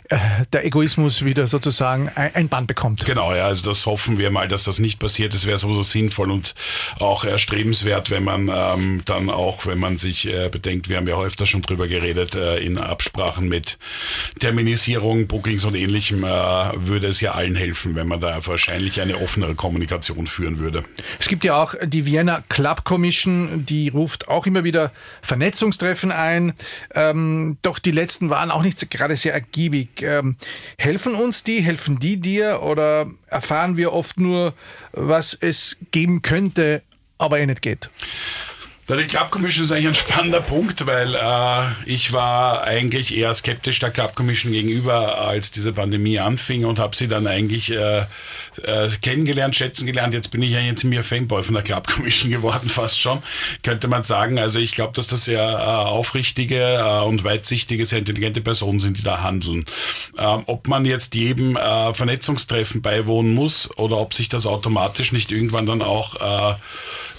der 0.53 0.65
Egoismus 0.65 1.23
wieder 1.23 1.47
sozusagen 1.47 2.09
ein 2.09 2.49
Band 2.49 2.67
bekommt. 2.67 3.05
Genau, 3.05 3.33
ja, 3.33 3.45
also 3.45 3.67
das 3.69 3.85
hoffen 3.85 4.17
wir 4.17 4.31
mal, 4.31 4.47
dass 4.47 4.63
das 4.63 4.79
nicht 4.79 4.99
passiert. 4.99 5.33
Es 5.33 5.45
wäre 5.45 5.57
sowieso 5.57 5.81
sinnvoll 5.81 6.31
und 6.31 6.55
auch 6.99 7.23
erstrebenswert, 7.23 8.09
wenn 8.09 8.23
man 8.23 8.51
ähm, 8.53 9.01
dann 9.05 9.29
auch, 9.29 9.65
wenn 9.65 9.79
man 9.79 9.97
sich 9.97 10.27
äh, 10.27 10.49
bedenkt, 10.49 10.89
wir 10.89 10.97
haben 10.97 11.07
ja 11.07 11.19
öfter 11.19 11.45
schon 11.45 11.61
drüber 11.61 11.87
geredet, 11.87 12.35
äh, 12.35 12.57
in 12.57 12.77
Absprachen 12.77 13.47
mit 13.47 13.77
Terminisierung, 14.39 15.27
Bookings 15.27 15.63
und 15.65 15.75
ähnlichem, 15.75 16.23
äh, 16.23 16.27
würde 16.27 17.07
es 17.07 17.21
ja 17.21 17.31
allen 17.31 17.55
helfen, 17.55 17.95
wenn 17.95 18.07
man 18.07 18.19
da 18.19 18.45
wahrscheinlich 18.45 19.01
eine 19.01 19.17
offenere 19.17 19.55
Kommunikation 19.55 20.27
führen 20.27 20.59
würde. 20.59 20.83
Es 21.19 21.27
gibt 21.27 21.45
ja 21.45 21.61
auch 21.61 21.75
die 21.83 22.05
Vienna 22.05 22.43
Club 22.49 22.83
Commission, 22.83 23.65
die 23.65 23.89
ruft 23.89 24.27
auch 24.27 24.45
immer 24.45 24.63
wieder 24.63 24.91
Vernetzungstreffen 25.21 26.11
ein. 26.11 26.53
Ähm, 26.93 27.57
doch 27.61 27.79
die 27.79 27.91
letzten 27.91 28.29
waren 28.29 28.51
auch 28.51 28.63
nicht 28.63 28.89
gerade 28.89 29.15
sehr 29.15 29.33
ergiebig. 29.33 30.00
Ähm, 30.03 30.35
helfen 30.77 31.15
uns 31.15 31.43
die, 31.43 31.61
helfen 31.61 31.99
die 31.99 32.17
dir 32.17 32.61
oder 32.63 33.09
erfahren 33.27 33.77
wir 33.77 33.93
oft 33.93 34.19
nur, 34.19 34.53
was 34.91 35.33
es 35.33 35.77
geben 35.91 36.21
könnte, 36.21 36.81
aber 37.17 37.39
eh 37.39 37.45
nicht 37.45 37.61
geht? 37.61 37.89
Die 38.89 39.07
Club 39.07 39.31
Commission 39.31 39.63
ist 39.63 39.71
eigentlich 39.71 39.87
ein 39.87 39.95
spannender 39.95 40.41
Punkt, 40.41 40.85
weil 40.85 41.15
äh, 41.15 41.61
ich 41.85 42.11
war 42.11 42.63
eigentlich 42.63 43.15
eher 43.15 43.33
skeptisch 43.33 43.79
der 43.79 43.91
Club 43.91 44.15
Commission 44.15 44.51
gegenüber, 44.51 45.19
als 45.19 45.51
diese 45.51 45.71
Pandemie 45.71 46.19
anfing 46.19 46.65
und 46.65 46.77
habe 46.77 46.93
sie 46.95 47.07
dann 47.07 47.25
eigentlich 47.25 47.71
äh, 47.71 47.99
äh, 47.99 48.89
kennengelernt, 49.01 49.55
schätzen 49.55 49.85
gelernt. 49.85 50.13
Jetzt 50.13 50.29
bin 50.31 50.41
ich 50.41 50.51
ja 50.51 50.59
jetzt 50.59 50.83
mir 50.83 51.03
Fanboy 51.03 51.43
von 51.43 51.53
der 51.53 51.63
Club 51.63 51.87
Commission 51.87 52.31
geworden, 52.31 52.67
fast 52.69 52.99
schon, 52.99 53.23
könnte 53.63 53.87
man 53.87 54.03
sagen. 54.03 54.39
Also 54.39 54.59
ich 54.59 54.73
glaube, 54.73 54.93
dass 54.93 55.07
das 55.07 55.23
sehr 55.23 55.41
äh, 55.41 55.63
aufrichtige 55.63 56.57
äh, 56.61 57.03
und 57.05 57.23
weitsichtige, 57.23 57.85
sehr 57.85 57.99
intelligente 57.99 58.41
Personen 58.41 58.79
sind, 58.79 58.97
die 58.97 59.03
da 59.03 59.21
handeln. 59.21 59.65
Ähm, 60.17 60.43
ob 60.47 60.67
man 60.67 60.83
jetzt 60.85 61.15
jedem 61.15 61.55
äh, 61.55 61.93
Vernetzungstreffen 61.93 62.81
beiwohnen 62.81 63.33
muss 63.33 63.69
oder 63.77 63.97
ob 63.97 64.13
sich 64.13 64.27
das 64.27 64.45
automatisch 64.45 65.13
nicht 65.13 65.31
irgendwann 65.31 65.65
dann 65.65 65.81
auch 65.81 66.11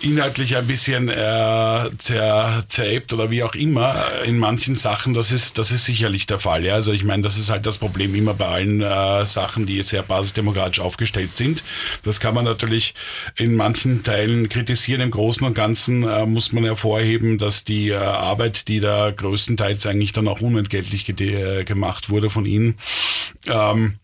inhaltlich 0.01 0.57
ein 0.57 0.67
bisschen 0.67 1.09
äh, 1.53 1.63
äh, 1.83 1.97
zer, 1.97 2.65
zeräbt 2.69 3.13
oder 3.13 3.31
wie 3.31 3.43
auch 3.43 3.55
immer 3.55 3.95
in 4.25 4.39
manchen 4.39 4.77
Sachen, 4.77 5.15
das 5.15 5.33
ist, 5.33 5.59
das 5.59 5.71
ist 5.71 5.85
sicherlich 5.85 6.27
der 6.27 6.39
Fall. 6.39 6.65
Ja? 6.65 6.75
Also 6.75 6.93
ich 6.93 7.05
meine, 7.05 7.23
das 7.23 7.39
ist 7.39 7.51
halt 7.51 7.67
das 7.67 7.79
Problem 7.79 8.15
immer 8.15 8.35
bei 8.35 8.47
allen 8.47 8.81
äh, 8.81 9.25
Sachen, 9.25 9.67
die 9.67 9.83
sehr 9.83 10.03
basisdemokratisch 10.03 10.81
aufgestellt 10.81 11.37
sind. 11.37 11.65
Das 12.03 12.21
kann 12.21 12.35
man 12.35 12.45
natürlich 12.45 12.95
in 13.37 13.55
manchen 13.55 14.03
Teilen 14.03 14.49
kritisieren. 14.49 15.01
Im 15.01 15.11
Großen 15.11 15.47
und 15.47 15.55
Ganzen 15.55 16.03
äh, 16.05 16.27
muss 16.27 16.53
man 16.53 16.65
hervorheben, 16.65 17.39
dass 17.39 17.65
die 17.65 17.91
äh, 17.91 17.97
Arbeit, 17.97 18.69
die 18.69 18.81
da 18.81 19.11
größtenteils 19.11 19.87
eigentlich 19.87 20.13
dann 20.13 20.29
auch 20.29 20.41
unentgeltlich 20.41 21.05
ge 21.05 21.65
gemacht 21.65 22.11
wurde 22.11 22.31
von 22.31 22.45
ihnen, 22.45 22.77
ähm, 23.47 23.99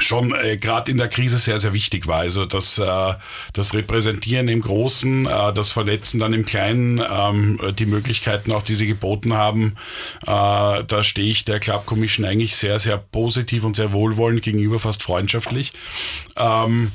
schon 0.00 0.34
äh, 0.34 0.56
gerade 0.56 0.90
in 0.90 0.98
der 0.98 1.08
Krise 1.08 1.38
sehr, 1.38 1.58
sehr 1.58 1.72
wichtig 1.72 2.06
war. 2.06 2.20
Also 2.20 2.44
das, 2.44 2.78
äh, 2.78 3.14
das 3.52 3.74
Repräsentieren 3.74 4.48
im 4.48 4.60
Großen, 4.60 5.26
äh, 5.26 5.52
das 5.52 5.72
Vernetzen 5.72 6.20
dann 6.20 6.32
im 6.32 6.44
Kleinen, 6.44 7.00
ähm, 7.10 7.60
die 7.78 7.86
Möglichkeiten 7.86 8.52
auch, 8.52 8.62
die 8.62 8.74
sie 8.74 8.86
geboten 8.86 9.34
haben, 9.34 9.74
äh, 10.22 10.84
da 10.84 11.02
stehe 11.02 11.30
ich 11.30 11.44
der 11.44 11.60
Club 11.60 11.86
Commission 11.86 12.26
eigentlich 12.26 12.56
sehr, 12.56 12.78
sehr 12.78 12.98
positiv 12.98 13.64
und 13.64 13.76
sehr 13.76 13.92
wohlwollend 13.92 14.42
gegenüber, 14.42 14.78
fast 14.78 15.02
freundschaftlich. 15.02 15.72
Ähm, 16.36 16.92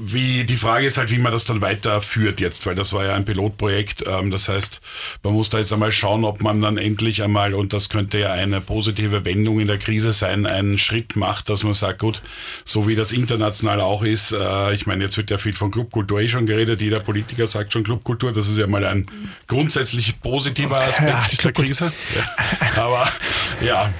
wie 0.00 0.44
die 0.44 0.56
Frage 0.56 0.86
ist 0.86 0.98
halt, 0.98 1.10
wie 1.10 1.18
man 1.18 1.32
das 1.32 1.44
dann 1.44 1.60
weiterführt 1.60 2.40
jetzt, 2.40 2.66
weil 2.66 2.74
das 2.74 2.92
war 2.92 3.04
ja 3.04 3.14
ein 3.14 3.24
Pilotprojekt. 3.24 4.04
Ähm, 4.06 4.30
das 4.30 4.48
heißt, 4.48 4.80
man 5.22 5.34
muss 5.34 5.50
da 5.50 5.58
jetzt 5.58 5.72
einmal 5.72 5.92
schauen, 5.92 6.24
ob 6.24 6.42
man 6.42 6.60
dann 6.60 6.78
endlich 6.78 7.22
einmal, 7.22 7.54
und 7.54 7.72
das 7.72 7.88
könnte 7.88 8.18
ja 8.18 8.32
eine 8.32 8.60
positive 8.60 9.24
Wendung 9.24 9.60
in 9.60 9.66
der 9.66 9.78
Krise 9.78 10.12
sein, 10.12 10.46
einen 10.46 10.78
Schritt 10.78 11.16
macht, 11.16 11.48
dass 11.48 11.64
man 11.64 11.74
sagt, 11.74 12.00
gut, 12.00 12.22
so 12.64 12.86
wie 12.88 12.94
das 12.94 13.12
international 13.12 13.80
auch 13.80 14.02
ist, 14.02 14.32
äh, 14.32 14.74
ich 14.74 14.86
meine, 14.86 15.04
jetzt 15.04 15.16
wird 15.16 15.30
ja 15.30 15.38
viel 15.38 15.54
von 15.54 15.70
Clubkultur 15.70 16.20
eh 16.20 16.28
schon 16.28 16.46
geredet, 16.46 16.80
jeder 16.80 17.00
Politiker 17.00 17.46
sagt 17.46 17.72
schon 17.72 17.84
Clubkultur, 17.84 18.32
das 18.32 18.48
ist 18.48 18.58
ja 18.58 18.66
mal 18.66 18.84
ein 18.84 19.06
grundsätzlich 19.46 20.20
positiver 20.20 20.80
Aspekt 20.80 21.34
ja, 21.34 21.42
der 21.42 21.52
Krise. 21.52 21.92
Ja. 22.14 22.82
Aber 22.82 23.08
ja. 23.60 23.92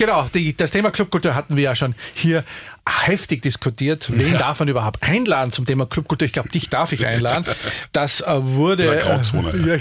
Genau, 0.00 0.30
die, 0.32 0.56
das 0.56 0.70
Thema 0.70 0.90
Clubkultur 0.90 1.34
hatten 1.34 1.56
wir 1.56 1.64
ja 1.64 1.76
schon 1.76 1.94
hier 2.14 2.42
heftig 2.90 3.42
diskutiert, 3.42 4.08
wen 4.10 4.32
ja. 4.32 4.38
darf 4.38 4.58
man 4.60 4.68
überhaupt 4.68 5.02
einladen 5.02 5.52
zum 5.52 5.66
Thema 5.66 5.86
Clubkultur. 5.86 6.26
Ich 6.26 6.32
glaube, 6.32 6.48
dich 6.48 6.68
darf 6.68 6.92
ich 6.92 7.06
einladen. 7.06 7.44
Das 7.92 8.20
äh, 8.20 8.26
wurde, 8.44 9.00
äh, 9.00 9.20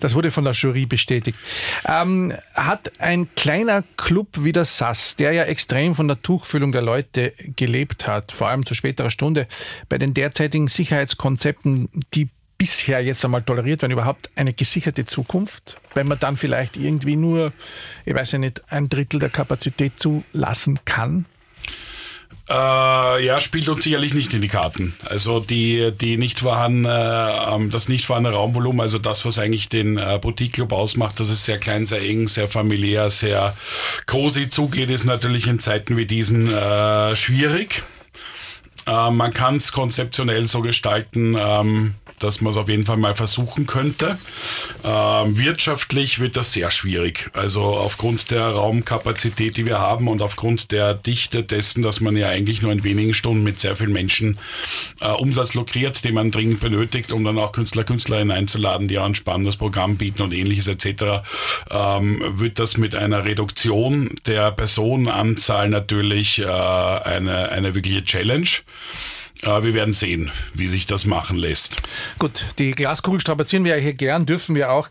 das 0.00 0.14
wurde 0.14 0.30
von 0.30 0.44
der 0.44 0.52
Jury 0.52 0.86
bestätigt. 0.86 1.38
Ähm, 1.86 2.34
hat 2.54 2.92
ein 2.98 3.28
kleiner 3.34 3.84
Club 3.96 4.28
wie 4.38 4.52
der 4.52 4.64
SAS, 4.64 5.16
der 5.16 5.32
ja 5.32 5.44
extrem 5.44 5.94
von 5.94 6.08
der 6.08 6.20
Tuchfüllung 6.20 6.72
der 6.72 6.82
Leute 6.82 7.32
gelebt 7.56 8.06
hat, 8.06 8.32
vor 8.32 8.48
allem 8.48 8.66
zu 8.66 8.74
späterer 8.74 9.10
Stunde, 9.10 9.46
bei 9.88 9.98
den 9.98 10.14
derzeitigen 10.14 10.68
Sicherheitskonzepten, 10.68 11.88
die 12.14 12.28
bisher 12.60 13.02
jetzt 13.02 13.24
einmal 13.24 13.40
toleriert 13.40 13.80
werden, 13.80 13.92
überhaupt 13.92 14.28
eine 14.36 14.52
gesicherte 14.52 15.06
Zukunft, 15.06 15.78
wenn 15.94 16.06
man 16.06 16.18
dann 16.18 16.36
vielleicht 16.36 16.76
irgendwie 16.76 17.16
nur, 17.16 17.54
ich 18.04 18.14
weiß 18.14 18.32
ja 18.32 18.38
nicht, 18.38 18.70
ein 18.70 18.90
Drittel 18.90 19.18
der 19.18 19.30
Kapazität 19.30 19.94
zulassen 19.96 20.78
kann? 20.84 21.24
Äh, 22.50 23.24
ja, 23.24 23.40
spielt 23.40 23.66
uns 23.70 23.82
sicherlich 23.82 24.12
nicht 24.12 24.34
in 24.34 24.42
die 24.42 24.48
Karten. 24.48 24.94
Also 25.06 25.40
die, 25.40 25.90
die 25.98 26.18
nicht 26.18 26.40
vorhandene, 26.40 27.56
äh, 27.66 27.68
das 27.70 27.88
nicht 27.88 28.04
vorhandene 28.04 28.36
Raumvolumen, 28.36 28.82
also 28.82 28.98
das, 28.98 29.24
was 29.24 29.38
eigentlich 29.38 29.70
den 29.70 29.96
äh, 29.96 30.18
Boutique 30.20 30.52
Club 30.52 30.72
ausmacht, 30.72 31.18
dass 31.18 31.30
es 31.30 31.46
sehr 31.46 31.56
klein, 31.56 31.86
sehr 31.86 32.02
eng, 32.02 32.28
sehr 32.28 32.48
familiär, 32.48 33.08
sehr 33.08 33.56
cozy 34.04 34.50
zugeht, 34.50 34.90
ist 34.90 35.06
natürlich 35.06 35.46
in 35.46 35.60
Zeiten 35.60 35.96
wie 35.96 36.04
diesen 36.04 36.52
äh, 36.52 37.16
schwierig. 37.16 37.84
Man 38.86 39.32
kann 39.32 39.56
es 39.56 39.70
konzeptionell 39.70 40.48
so 40.48 40.62
gestalten, 40.62 41.36
ähm, 41.38 41.94
dass 42.22 42.40
man 42.40 42.52
es 42.52 42.56
auf 42.56 42.68
jeden 42.68 42.84
Fall 42.84 42.96
mal 42.96 43.16
versuchen 43.16 43.66
könnte. 43.66 44.18
Ähm, 44.84 45.36
wirtschaftlich 45.36 46.20
wird 46.20 46.36
das 46.36 46.52
sehr 46.52 46.70
schwierig. 46.70 47.30
Also 47.32 47.62
aufgrund 47.62 48.30
der 48.30 48.46
Raumkapazität, 48.50 49.56
die 49.56 49.66
wir 49.66 49.80
haben 49.80 50.08
und 50.08 50.22
aufgrund 50.22 50.72
der 50.72 50.94
Dichte 50.94 51.42
dessen, 51.42 51.82
dass 51.82 52.00
man 52.00 52.16
ja 52.16 52.28
eigentlich 52.28 52.62
nur 52.62 52.72
in 52.72 52.84
wenigen 52.84 53.14
Stunden 53.14 53.42
mit 53.42 53.58
sehr 53.58 53.76
vielen 53.76 53.92
Menschen 53.92 54.38
äh, 55.00 55.08
Umsatz 55.08 55.54
lukriert, 55.54 56.04
den 56.04 56.14
man 56.14 56.30
dringend 56.30 56.60
benötigt, 56.60 57.12
um 57.12 57.24
dann 57.24 57.38
auch 57.38 57.52
Künstler, 57.52 57.84
Künstlerinnen 57.84 58.30
einzuladen, 58.30 58.88
die 58.88 58.98
auch 58.98 59.06
ein 59.06 59.14
spannendes 59.14 59.56
Programm 59.56 59.96
bieten 59.96 60.22
und 60.22 60.32
ähnliches 60.32 60.68
etc., 60.68 61.22
ähm, 61.70 62.22
wird 62.38 62.58
das 62.58 62.76
mit 62.76 62.94
einer 62.94 63.24
Reduktion 63.24 64.14
der 64.26 64.50
Personenanzahl 64.52 65.68
natürlich 65.68 66.40
äh, 66.40 66.44
eine, 66.44 67.50
eine 67.50 67.74
wirkliche 67.74 68.04
Challenge. 68.04 68.48
Aber 69.42 69.64
wir 69.64 69.74
werden 69.74 69.94
sehen, 69.94 70.30
wie 70.52 70.66
sich 70.66 70.86
das 70.86 71.06
machen 71.06 71.38
lässt. 71.38 71.80
Gut, 72.18 72.46
die 72.58 72.72
Glaskugel 72.72 73.20
strapazieren 73.20 73.64
wir 73.64 73.76
ja 73.76 73.82
hier 73.82 73.94
gern, 73.94 74.26
dürfen 74.26 74.54
wir 74.54 74.70
auch. 74.70 74.90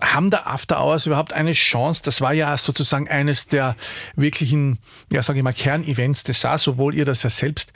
Haben 0.00 0.30
der 0.30 0.48
After 0.48 0.80
Hours 0.80 1.06
überhaupt 1.06 1.32
eine 1.32 1.52
Chance? 1.52 2.02
Das 2.04 2.20
war 2.20 2.32
ja 2.32 2.56
sozusagen 2.56 3.08
eines 3.08 3.46
der 3.46 3.76
wirklichen, 4.16 4.78
ja, 5.10 5.22
sage 5.22 5.38
ich 5.38 5.44
mal, 5.44 5.52
Kernevents 5.52 6.24
des 6.24 6.40
SARS, 6.40 6.66
obwohl 6.66 6.94
ihr 6.94 7.04
das 7.04 7.22
ja 7.22 7.30
selbst 7.30 7.72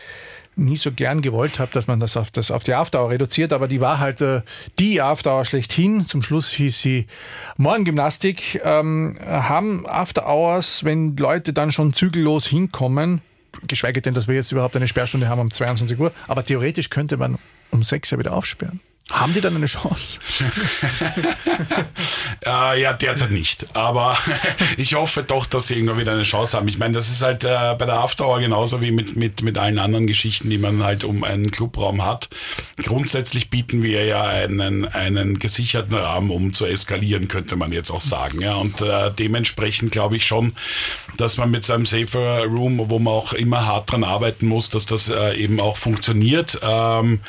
nie 0.59 0.77
so 0.77 0.91
gern 0.93 1.23
gewollt 1.23 1.59
habt, 1.59 1.77
dass 1.77 1.87
man 1.87 2.01
das 2.01 2.17
auf, 2.17 2.31
das 2.31 2.51
auf 2.51 2.65
die 2.65 2.75
After 2.75 3.09
reduziert, 3.09 3.53
aber 3.53 3.69
die 3.69 3.81
war 3.81 4.01
halt 4.01 4.21
äh, 4.21 4.43
die 4.79 5.01
After 5.01 5.45
schlechthin. 5.45 6.05
Zum 6.05 6.23
Schluss 6.23 6.51
hieß 6.51 6.83
sie 6.83 7.07
Morgengymnastik. 7.57 8.61
Ähm, 8.65 9.17
haben 9.25 9.87
After 9.87 10.27
Hours, 10.27 10.83
wenn 10.83 11.17
Leute 11.17 11.53
dann 11.53 11.71
schon 11.71 11.95
zügellos 11.95 12.47
hinkommen, 12.47 13.21
geschweige 13.67 14.03
denn, 14.03 14.15
dass 14.15 14.29
wir 14.29 14.35
jetzt 14.35 14.53
überhaupt 14.53 14.77
eine 14.77 14.89
Sperrstunde 14.89 15.29
haben 15.29 15.41
um 15.41 15.51
22 15.51 15.99
Uhr. 15.99 16.13
Aber 16.27 16.45
theoretisch 16.45 16.91
könnte 16.91 17.17
man 17.17 17.39
um 17.71 17.83
6 17.83 18.13
Uhr 18.13 18.19
wieder 18.19 18.33
aufsperren. 18.33 18.81
Haben 19.11 19.33
die 19.33 19.41
dann 19.41 19.57
eine 19.57 19.65
Chance? 19.65 20.19
äh, 22.45 22.81
ja, 22.83 22.93
derzeit 22.93 23.31
nicht. 23.31 23.75
Aber 23.75 24.19
ich 24.77 24.95
hoffe 24.95 25.23
doch, 25.23 25.47
dass 25.47 25.69
sie 25.69 25.77
irgendwann 25.77 25.99
wieder 25.99 26.13
eine 26.13 26.25
Chance 26.25 26.57
haben. 26.57 26.69
Ich 26.69 26.79
meine, 26.79 26.93
das 26.93 27.09
ist 27.09 27.23
halt 27.23 27.43
äh, 27.43 27.75
bei 27.79 27.87
der 27.87 28.01
Afterhour 28.01 28.39
genauso 28.39 28.83
wie 28.83 28.91
mit, 28.91 29.17
mit, 29.17 29.43
mit 29.43 29.57
allen 29.57 29.79
anderen 29.79 30.07
Geschichten, 30.07 30.51
die 30.51 30.59
man 30.59 30.85
halt 30.85 31.05
um 31.05 31.25
einen 31.25 31.51
Clubraum 31.51 32.05
hat. 32.05 32.29
Grundsätzlich 32.77 33.49
bieten 33.49 33.83
wir 33.83 34.05
ja 34.05 34.25
einen, 34.25 34.85
einen 34.87 35.39
gesicherten 35.39 35.95
Rahmen, 35.95 36.31
um 36.31 36.53
zu 36.53 36.67
eskalieren, 36.67 37.29
könnte 37.29 37.57
man 37.57 37.73
jetzt 37.73 37.91
auch 37.91 38.03
sagen. 38.03 38.43
Ja, 38.43 38.57
und 38.57 38.83
äh, 38.83 39.11
dementsprechend 39.11 39.91
glaube 39.91 40.17
ich 40.17 40.27
schon, 40.27 40.53
dass 41.17 41.39
man 41.39 41.51
mit 41.51 41.65
seinem 41.65 41.87
Safer 41.87 42.45
Room, 42.45 42.91
wo 42.91 42.99
man 42.99 43.15
auch 43.15 43.33
immer 43.33 43.65
hart 43.65 43.91
dran 43.91 44.05
arbeiten 44.05 44.47
muss, 44.47 44.69
dass 44.69 44.85
das 44.85 45.09
äh, 45.09 45.35
eben 45.35 45.61
auch 45.61 45.79
funktioniert. 45.79 46.61
Ähm, 46.63 47.21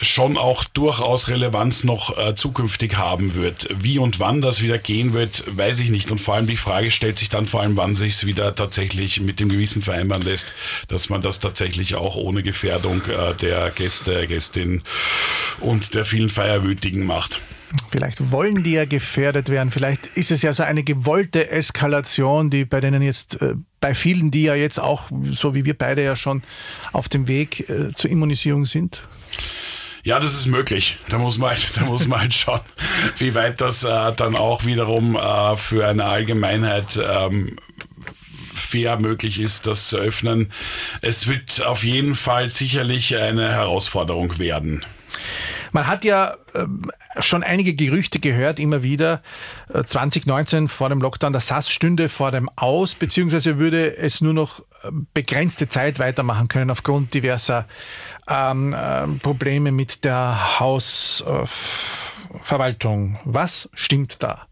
schon 0.00 0.36
auch 0.36 0.64
durchaus 0.64 1.28
Relevanz 1.28 1.84
noch 1.84 2.16
äh, 2.18 2.34
zukünftig 2.34 2.96
haben 2.96 3.34
wird. 3.34 3.68
Wie 3.78 3.98
und 3.98 4.18
wann 4.20 4.40
das 4.40 4.62
wieder 4.62 4.78
gehen 4.78 5.12
wird, 5.12 5.44
weiß 5.56 5.80
ich 5.80 5.90
nicht. 5.90 6.10
Und 6.10 6.20
vor 6.20 6.34
allem 6.34 6.46
die 6.46 6.56
Frage 6.56 6.90
stellt 6.90 7.18
sich 7.18 7.28
dann 7.28 7.46
vor 7.46 7.60
allem, 7.60 7.76
wann 7.76 7.94
sich 7.94 8.14
es 8.14 8.26
wieder 8.26 8.54
tatsächlich 8.54 9.20
mit 9.20 9.40
dem 9.40 9.48
Gewissen 9.48 9.82
vereinbaren 9.82 10.22
lässt, 10.22 10.52
dass 10.88 11.08
man 11.08 11.22
das 11.22 11.40
tatsächlich 11.40 11.94
auch 11.94 12.16
ohne 12.16 12.42
Gefährdung 12.42 13.02
äh, 13.06 13.34
der 13.34 13.70
Gäste, 13.70 14.26
Gästin 14.26 14.82
und 15.60 15.94
der 15.94 16.04
vielen 16.04 16.28
Feierwütigen 16.28 17.04
macht. 17.04 17.40
Vielleicht 17.90 18.32
wollen 18.32 18.64
die 18.64 18.72
ja 18.72 18.84
gefährdet 18.84 19.48
werden. 19.48 19.70
Vielleicht 19.70 20.06
ist 20.16 20.30
es 20.30 20.42
ja 20.42 20.52
so 20.52 20.62
eine 20.62 20.82
gewollte 20.82 21.50
Eskalation, 21.50 22.50
die 22.50 22.64
bei 22.64 22.80
denen 22.80 23.02
jetzt, 23.02 23.40
äh, 23.40 23.54
bei 23.80 23.94
vielen, 23.94 24.30
die 24.30 24.42
ja 24.42 24.54
jetzt 24.54 24.80
auch, 24.80 25.10
so 25.32 25.54
wie 25.54 25.64
wir 25.64 25.74
beide 25.74 26.02
ja 26.02 26.16
schon 26.16 26.42
auf 26.92 27.08
dem 27.08 27.28
Weg 27.28 27.68
äh, 27.68 27.92
zur 27.94 28.10
Immunisierung 28.10 28.66
sind. 28.66 29.02
Ja, 30.02 30.18
das 30.18 30.34
ist 30.34 30.46
möglich. 30.46 30.98
Da 31.08 31.18
muss 31.18 31.38
man 31.38 31.50
halt, 31.50 31.72
da 31.76 31.82
muss 31.82 32.06
man 32.06 32.20
halt 32.20 32.34
schauen, 32.34 32.60
wie 33.18 33.34
weit 33.34 33.60
das 33.60 33.84
äh, 33.84 34.12
dann 34.16 34.36
auch 34.36 34.64
wiederum 34.64 35.16
äh, 35.16 35.56
für 35.56 35.86
eine 35.86 36.04
Allgemeinheit 36.04 36.98
ähm, 37.02 37.56
fair 38.54 38.98
möglich 38.98 39.40
ist, 39.40 39.66
das 39.66 39.88
zu 39.88 39.96
öffnen. 39.98 40.52
Es 41.00 41.26
wird 41.26 41.64
auf 41.66 41.82
jeden 41.82 42.14
Fall 42.14 42.50
sicherlich 42.50 43.16
eine 43.16 43.50
Herausforderung 43.50 44.38
werden. 44.38 44.84
Man 45.72 45.86
hat 45.86 46.04
ja 46.04 46.36
äh, 46.52 46.66
schon 47.20 47.42
einige 47.42 47.74
Gerüchte 47.74 48.18
gehört, 48.18 48.58
immer 48.58 48.82
wieder. 48.82 49.22
2019 49.86 50.64
äh, 50.64 50.68
vor 50.68 50.88
dem 50.88 51.00
Lockdown, 51.00 51.32
der 51.32 51.40
SAS 51.40 51.70
stünde 51.70 52.08
vor 52.08 52.30
dem 52.30 52.48
Aus, 52.56 52.94
beziehungsweise 52.94 53.58
würde 53.58 53.96
es 53.96 54.20
nur 54.20 54.32
noch 54.32 54.60
äh, 54.82 54.90
begrenzte 55.14 55.68
Zeit 55.68 55.98
weitermachen 55.98 56.48
können 56.48 56.70
aufgrund 56.70 57.14
diverser 57.14 57.66
ähm, 58.30 58.72
äh, 58.72 59.08
Probleme 59.22 59.72
mit 59.72 60.04
der 60.04 60.60
Hausverwaltung. 60.60 63.16
Äh, 63.16 63.18
Was 63.24 63.68
stimmt 63.74 64.22
da? 64.22 64.46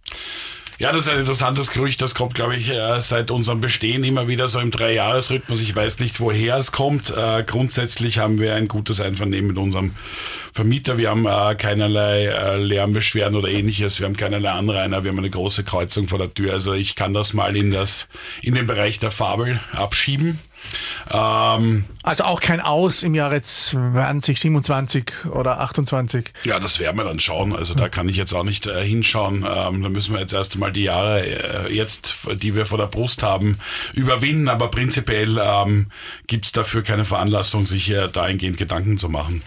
Ja, 0.81 0.93
das 0.93 1.07
ist 1.07 1.09
ein 1.09 1.19
interessantes 1.19 1.73
Gerücht. 1.73 2.01
Das 2.01 2.15
kommt, 2.15 2.35
glaube 2.35 2.55
ich, 2.55 2.71
äh, 2.71 3.01
seit 3.01 3.33
unserem 3.33 3.61
Bestehen 3.61 4.05
immer 4.05 4.29
wieder 4.29 4.47
so 4.47 4.61
im 4.61 4.71
Dreijahresrhythmus. 4.71 5.61
Ich 5.61 5.75
weiß 5.75 5.99
nicht, 5.99 6.21
woher 6.21 6.57
es 6.57 6.71
kommt. 6.71 7.11
Äh, 7.11 7.43
grundsätzlich 7.43 8.19
haben 8.19 8.39
wir 8.39 8.55
ein 8.55 8.69
gutes 8.69 9.01
Einvernehmen 9.01 9.49
mit 9.49 9.59
unserem 9.59 9.97
Vermieter. 10.53 10.97
Wir 10.97 11.11
haben 11.11 11.25
keinerlei 11.57 12.57
Lärmbeschwerden 12.59 13.37
oder 13.37 13.49
ähnliches. 13.49 13.99
Wir 13.99 14.07
haben 14.07 14.17
keinerlei 14.17 14.51
Anrainer. 14.51 15.03
Wir 15.03 15.11
haben 15.11 15.19
eine 15.19 15.31
große 15.31 15.65
Kreuzung 15.65 16.07
vor 16.07 16.19
der 16.19 16.33
Tür. 16.33 16.53
Also 16.53 16.75
ich 16.75 16.95
kann 16.95 17.13
das 17.13 17.33
mal 17.33 17.57
in 17.57 17.73
das, 17.73 18.09
in 18.43 18.55
den 18.55 18.69
Bereich 18.69 19.01
der 19.01 19.11
Fabel 19.11 19.59
abschieben. 19.73 20.39
Ähm, 21.11 21.85
also 22.03 22.25
auch 22.25 22.41
kein 22.41 22.61
Aus 22.61 23.03
im 23.03 23.15
Jahre 23.15 23.43
2027 23.43 25.27
oder 25.33 25.61
28? 25.61 26.33
Ja, 26.45 26.59
das 26.61 26.79
werden 26.79 26.97
wir 26.97 27.05
dann 27.05 27.21
schauen. 27.21 27.55
Also 27.55 27.75
da 27.75 27.89
kann 27.89 28.09
ich 28.09 28.17
jetzt 28.17 28.33
auch 28.33 28.45
nicht 28.45 28.67
äh, 28.67 28.85
hinschauen. 28.85 29.47
Ähm, 29.49 29.83
da 29.83 29.89
müssen 29.89 30.15
wir 30.15 30.21
jetzt 30.21 30.33
erst 30.33 30.55
einmal 30.55 30.73
die 30.73 30.85
Jahre 30.85 31.25
äh, 31.25 31.73
jetzt, 31.75 32.15
die 32.37 32.55
wir 32.55 32.67
vor 32.67 32.79
der 32.79 32.87
Brust 32.87 33.23
haben, 33.23 33.59
überwinden. 33.95 34.49
Aber 34.49 34.71
prinzipiell 34.71 35.39
ähm, 35.43 35.87
gibt 36.27 36.47
es 36.47 36.53
dafür 36.53 36.83
keine 36.83 37.05
Veranlassung, 37.05 37.67
sich 37.67 37.85
hier 37.85 38.09
dahingehend 38.09 38.59
Gedanken 38.59 38.99
zu 38.99 39.09
machen. 39.09 39.43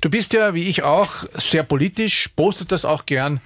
Du 0.00 0.10
bist 0.10 0.32
ja, 0.32 0.54
wie 0.54 0.64
ich 0.68 0.82
auch, 0.82 1.24
sehr 1.34 1.62
politisch, 1.62 2.28
postet 2.34 2.72
das 2.72 2.84
auch 2.84 3.06
gern. 3.06 3.40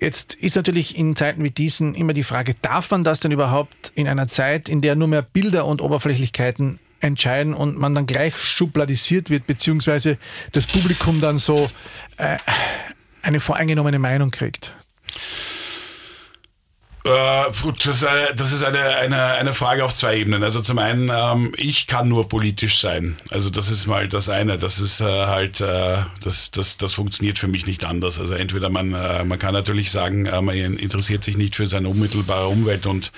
Jetzt 0.00 0.34
ist 0.34 0.56
natürlich 0.56 0.96
in 0.96 1.14
Zeiten 1.14 1.44
wie 1.44 1.50
diesen 1.50 1.94
immer 1.94 2.14
die 2.14 2.22
Frage, 2.22 2.54
darf 2.62 2.90
man 2.90 3.04
das 3.04 3.20
denn 3.20 3.32
überhaupt 3.32 3.92
in 3.94 4.08
einer 4.08 4.28
Zeit, 4.28 4.70
in 4.70 4.80
der 4.80 4.96
nur 4.96 5.08
mehr 5.08 5.22
Bilder 5.22 5.66
und 5.66 5.82
Oberflächlichkeiten 5.82 6.78
entscheiden 7.00 7.54
und 7.54 7.78
man 7.78 7.94
dann 7.94 8.06
gleich 8.06 8.34
schubladisiert 8.36 9.28
wird, 9.28 9.46
beziehungsweise 9.46 10.16
das 10.52 10.66
Publikum 10.66 11.20
dann 11.20 11.38
so 11.38 11.68
äh, 12.16 12.38
eine 13.22 13.40
voreingenommene 13.40 13.98
Meinung 13.98 14.30
kriegt? 14.30 14.72
Äh, 17.04 17.50
das, 17.84 18.02
äh, 18.02 18.34
das, 18.36 18.52
ist 18.52 18.62
eine, 18.62 18.96
eine, 18.96 19.24
eine 19.24 19.54
Frage 19.54 19.84
auf 19.84 19.94
zwei 19.94 20.18
Ebenen. 20.18 20.44
Also 20.44 20.60
zum 20.60 20.78
einen, 20.78 21.10
ähm, 21.14 21.54
ich 21.56 21.86
kann 21.86 22.08
nur 22.08 22.28
politisch 22.28 22.78
sein. 22.78 23.16
Also 23.30 23.48
das 23.48 23.70
ist 23.70 23.86
mal 23.86 24.06
das 24.06 24.28
eine. 24.28 24.58
Das 24.58 24.80
ist 24.80 25.00
äh, 25.00 25.04
halt, 25.04 25.60
äh, 25.62 25.98
das, 26.22 26.50
das, 26.50 26.76
das 26.76 26.94
funktioniert 26.94 27.38
für 27.38 27.48
mich 27.48 27.66
nicht 27.66 27.84
anders. 27.84 28.20
Also 28.20 28.34
entweder 28.34 28.68
man, 28.68 28.92
äh, 28.92 29.24
man 29.24 29.38
kann 29.38 29.54
natürlich 29.54 29.90
sagen, 29.90 30.26
äh, 30.26 30.42
man 30.42 30.54
interessiert 30.56 31.24
sich 31.24 31.38
nicht 31.38 31.56
für 31.56 31.66
seine 31.66 31.88
unmittelbare 31.88 32.48
Umwelt 32.48 32.86
und 32.86 33.12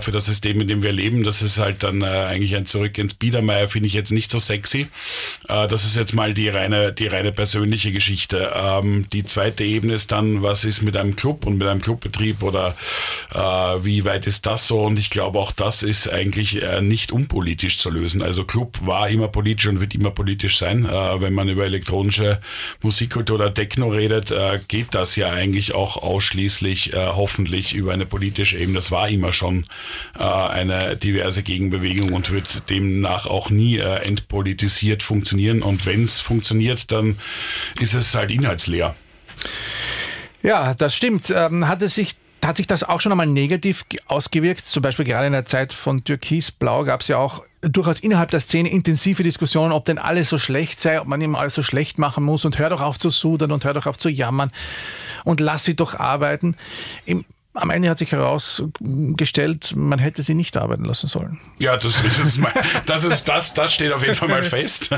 für 0.00 0.10
das 0.10 0.26
System, 0.26 0.60
in 0.60 0.68
dem 0.68 0.82
wir 0.82 0.92
leben. 0.92 1.24
Das 1.24 1.42
ist 1.42 1.58
halt 1.58 1.82
dann 1.82 2.02
eigentlich 2.02 2.54
ein 2.56 2.66
Zurück 2.66 2.98
ins 2.98 3.14
Biedermeier, 3.14 3.68
finde 3.68 3.86
ich 3.86 3.94
jetzt 3.94 4.12
nicht 4.12 4.30
so 4.30 4.38
sexy. 4.38 4.88
das 5.46 5.84
ist 5.84 5.96
jetzt 5.96 6.12
mal 6.12 6.34
die 6.34 6.48
reine, 6.48 6.92
die 6.92 7.06
reine 7.06 7.32
persönliche 7.32 7.92
Geschichte. 7.92 8.52
Ähm, 8.54 9.06
die 9.12 9.24
zweite 9.24 9.64
Ebene 9.64 9.94
ist 9.94 10.12
dann, 10.12 10.42
was 10.42 10.64
ist 10.64 10.82
mit 10.82 10.96
einem 10.96 11.16
Club 11.16 11.46
und 11.46 11.58
mit 11.58 11.68
einem 11.68 11.80
Clubbetrieb 11.80 12.42
oder 12.42 12.70
äh, 12.70 12.99
wie 13.82 14.04
weit 14.04 14.26
ist 14.26 14.46
das 14.46 14.66
so? 14.66 14.82
Und 14.82 14.98
ich 14.98 15.10
glaube, 15.10 15.38
auch 15.38 15.52
das 15.52 15.82
ist 15.82 16.12
eigentlich 16.12 16.62
äh, 16.62 16.80
nicht 16.80 17.12
unpolitisch 17.12 17.78
zu 17.78 17.90
lösen. 17.90 18.22
Also 18.22 18.44
Club 18.44 18.78
war 18.82 19.08
immer 19.08 19.28
politisch 19.28 19.66
und 19.66 19.80
wird 19.80 19.94
immer 19.94 20.10
politisch 20.10 20.58
sein. 20.58 20.84
Äh, 20.84 21.20
wenn 21.20 21.34
man 21.34 21.48
über 21.48 21.64
elektronische 21.64 22.40
Musikkultur 22.82 23.36
oder 23.36 23.54
Techno 23.54 23.88
redet, 23.88 24.30
äh, 24.30 24.60
geht 24.68 24.88
das 24.94 25.16
ja 25.16 25.30
eigentlich 25.30 25.74
auch 25.74 25.96
ausschließlich 25.96 26.94
äh, 26.94 27.06
hoffentlich 27.06 27.74
über 27.74 27.92
eine 27.92 28.06
politische 28.06 28.58
Ebene. 28.58 28.76
Das 28.76 28.90
war 28.90 29.08
immer 29.08 29.32
schon 29.32 29.66
äh, 30.18 30.24
eine 30.24 30.96
diverse 30.96 31.42
Gegenbewegung 31.42 32.12
und 32.12 32.30
wird 32.30 32.68
demnach 32.70 33.26
auch 33.26 33.50
nie 33.50 33.78
entpolitisiert 33.78 35.02
funktionieren. 35.02 35.62
Und 35.62 35.86
wenn 35.86 36.04
es 36.04 36.20
funktioniert, 36.20 36.90
dann 36.92 37.18
ist 37.80 37.94
es 37.94 38.14
halt 38.14 38.30
inhaltsleer. 38.30 38.94
Ja, 40.42 40.74
das 40.74 40.94
stimmt. 40.94 41.30
Ähm, 41.30 41.68
hat 41.68 41.82
es 41.82 41.94
sich 41.94 42.14
hat 42.44 42.56
sich 42.56 42.66
das 42.66 42.84
auch 42.84 43.00
schon 43.00 43.12
einmal 43.12 43.26
negativ 43.26 43.84
ausgewirkt? 44.06 44.66
Zum 44.66 44.82
Beispiel 44.82 45.04
gerade 45.04 45.26
in 45.26 45.32
der 45.32 45.46
Zeit 45.46 45.72
von 45.72 46.04
Türkis-Blau 46.04 46.84
gab 46.84 47.00
es 47.00 47.08
ja 47.08 47.18
auch 47.18 47.44
durchaus 47.62 48.00
innerhalb 48.00 48.30
der 48.30 48.40
Szene 48.40 48.70
intensive 48.70 49.22
Diskussionen, 49.22 49.72
ob 49.72 49.84
denn 49.84 49.98
alles 49.98 50.28
so 50.28 50.38
schlecht 50.38 50.80
sei, 50.80 51.00
ob 51.00 51.06
man 51.06 51.20
ihm 51.20 51.34
alles 51.34 51.54
so 51.54 51.62
schlecht 51.62 51.98
machen 51.98 52.24
muss 52.24 52.44
und 52.44 52.58
hör 52.58 52.70
doch 52.70 52.80
auf 52.80 52.98
zu 52.98 53.10
sudern 53.10 53.52
und 53.52 53.64
hör 53.64 53.74
doch 53.74 53.86
auf 53.86 53.98
zu 53.98 54.08
jammern 54.08 54.50
und 55.24 55.40
lass 55.40 55.64
sie 55.64 55.76
doch 55.76 55.94
arbeiten. 55.94 56.56
Im 57.04 57.24
am 57.52 57.70
Ende 57.70 57.90
hat 57.90 57.98
sich 57.98 58.12
herausgestellt, 58.12 59.74
man 59.74 59.98
hätte 59.98 60.22
sie 60.22 60.34
nicht 60.34 60.56
arbeiten 60.56 60.84
lassen 60.84 61.08
sollen. 61.08 61.40
Ja, 61.58 61.76
das, 61.76 62.00
ist, 62.00 62.38
mal, 62.38 62.52
das, 62.86 63.02
ist 63.02 63.24
das, 63.24 63.54
das 63.54 63.74
steht 63.74 63.92
auf 63.92 64.02
jeden 64.02 64.14
Fall 64.14 64.28
mal 64.28 64.44
fest. 64.44 64.90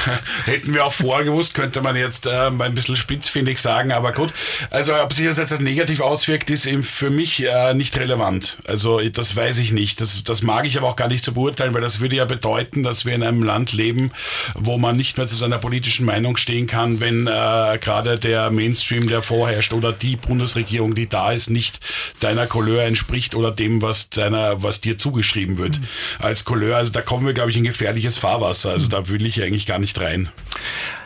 Hätten 0.44 0.74
wir 0.74 0.84
auch 0.84 0.92
vorher 0.92 1.24
gewusst, 1.24 1.54
könnte 1.54 1.80
man 1.82 1.94
jetzt 1.94 2.26
äh, 2.26 2.48
ein 2.48 2.74
bisschen 2.74 2.96
spitzfindig 2.96 3.60
sagen, 3.60 3.92
aber 3.92 4.12
gut. 4.12 4.34
Also, 4.70 4.96
ob 4.96 5.12
sich 5.12 5.26
das 5.26 5.38
jetzt 5.38 5.52
als 5.52 5.60
negativ 5.60 6.00
auswirkt, 6.00 6.50
ist 6.50 6.66
eben 6.66 6.82
für 6.82 7.10
mich 7.10 7.46
äh, 7.46 7.74
nicht 7.74 7.96
relevant. 7.96 8.58
Also, 8.66 9.00
das 9.00 9.36
weiß 9.36 9.58
ich 9.58 9.72
nicht. 9.72 10.00
Das, 10.00 10.24
das 10.24 10.42
mag 10.42 10.66
ich 10.66 10.76
aber 10.76 10.88
auch 10.88 10.96
gar 10.96 11.08
nicht 11.08 11.24
zu 11.24 11.32
beurteilen, 11.32 11.74
weil 11.74 11.80
das 11.80 12.00
würde 12.00 12.16
ja 12.16 12.24
bedeuten, 12.24 12.82
dass 12.82 13.04
wir 13.04 13.14
in 13.14 13.22
einem 13.22 13.44
Land 13.44 13.72
leben, 13.72 14.10
wo 14.56 14.78
man 14.78 14.96
nicht 14.96 15.16
mehr 15.16 15.28
zu 15.28 15.36
seiner 15.36 15.58
politischen 15.58 16.06
Meinung 16.06 16.36
stehen 16.36 16.66
kann, 16.66 16.98
wenn 16.98 17.28
äh, 17.28 17.78
gerade 17.80 18.18
der 18.18 18.50
Mainstream, 18.50 19.08
der 19.08 19.22
vorherrscht 19.22 19.72
oder 19.72 19.92
die 19.92 20.16
Bundesregierung, 20.16 20.96
die 20.96 21.08
da 21.08 21.30
ist, 21.30 21.50
nicht 21.50 21.78
deiner 22.20 22.46
Couleur 22.46 22.84
entspricht 22.84 23.34
oder 23.34 23.50
dem, 23.50 23.82
was 23.82 24.10
deiner, 24.10 24.62
was 24.62 24.80
dir 24.80 24.98
zugeschrieben 24.98 25.58
wird 25.58 25.80
mhm. 25.80 25.84
als 26.18 26.44
Couleur. 26.44 26.76
Also 26.76 26.92
da 26.92 27.02
kommen 27.02 27.26
wir, 27.26 27.34
glaube 27.34 27.50
ich, 27.50 27.56
in 27.56 27.64
gefährliches 27.64 28.16
Fahrwasser. 28.18 28.70
Also 28.70 28.86
mhm. 28.86 28.90
da 28.90 29.08
will 29.08 29.26
ich 29.26 29.42
eigentlich 29.42 29.66
gar 29.66 29.78
nicht 29.78 29.98
rein. 30.00 30.28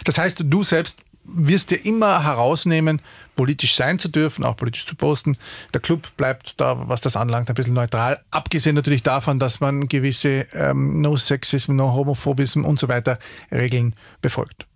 Das 0.04 0.18
heißt, 0.18 0.42
du 0.44 0.64
selbst 0.64 0.98
wirst 1.24 1.70
dir 1.70 1.84
immer 1.84 2.22
herausnehmen, 2.22 3.00
politisch 3.34 3.74
sein 3.74 3.98
zu 3.98 4.08
dürfen, 4.08 4.44
auch 4.44 4.56
politisch 4.56 4.86
zu 4.86 4.94
posten. 4.94 5.36
Der 5.72 5.80
Club 5.80 6.08
bleibt 6.16 6.60
da, 6.60 6.88
was 6.88 7.00
das 7.00 7.16
anlangt, 7.16 7.48
ein 7.48 7.54
bisschen 7.54 7.74
neutral. 7.74 8.20
Abgesehen 8.30 8.74
natürlich 8.74 9.02
davon, 9.02 9.38
dass 9.38 9.60
man 9.60 9.88
gewisse 9.88 10.46
ähm, 10.52 11.00
No-Sexism, 11.00 11.74
No-Homophobism 11.74 12.64
und 12.64 12.78
so 12.78 12.88
weiter 12.88 13.18
Regeln 13.50 13.94
befolgt. 14.20 14.66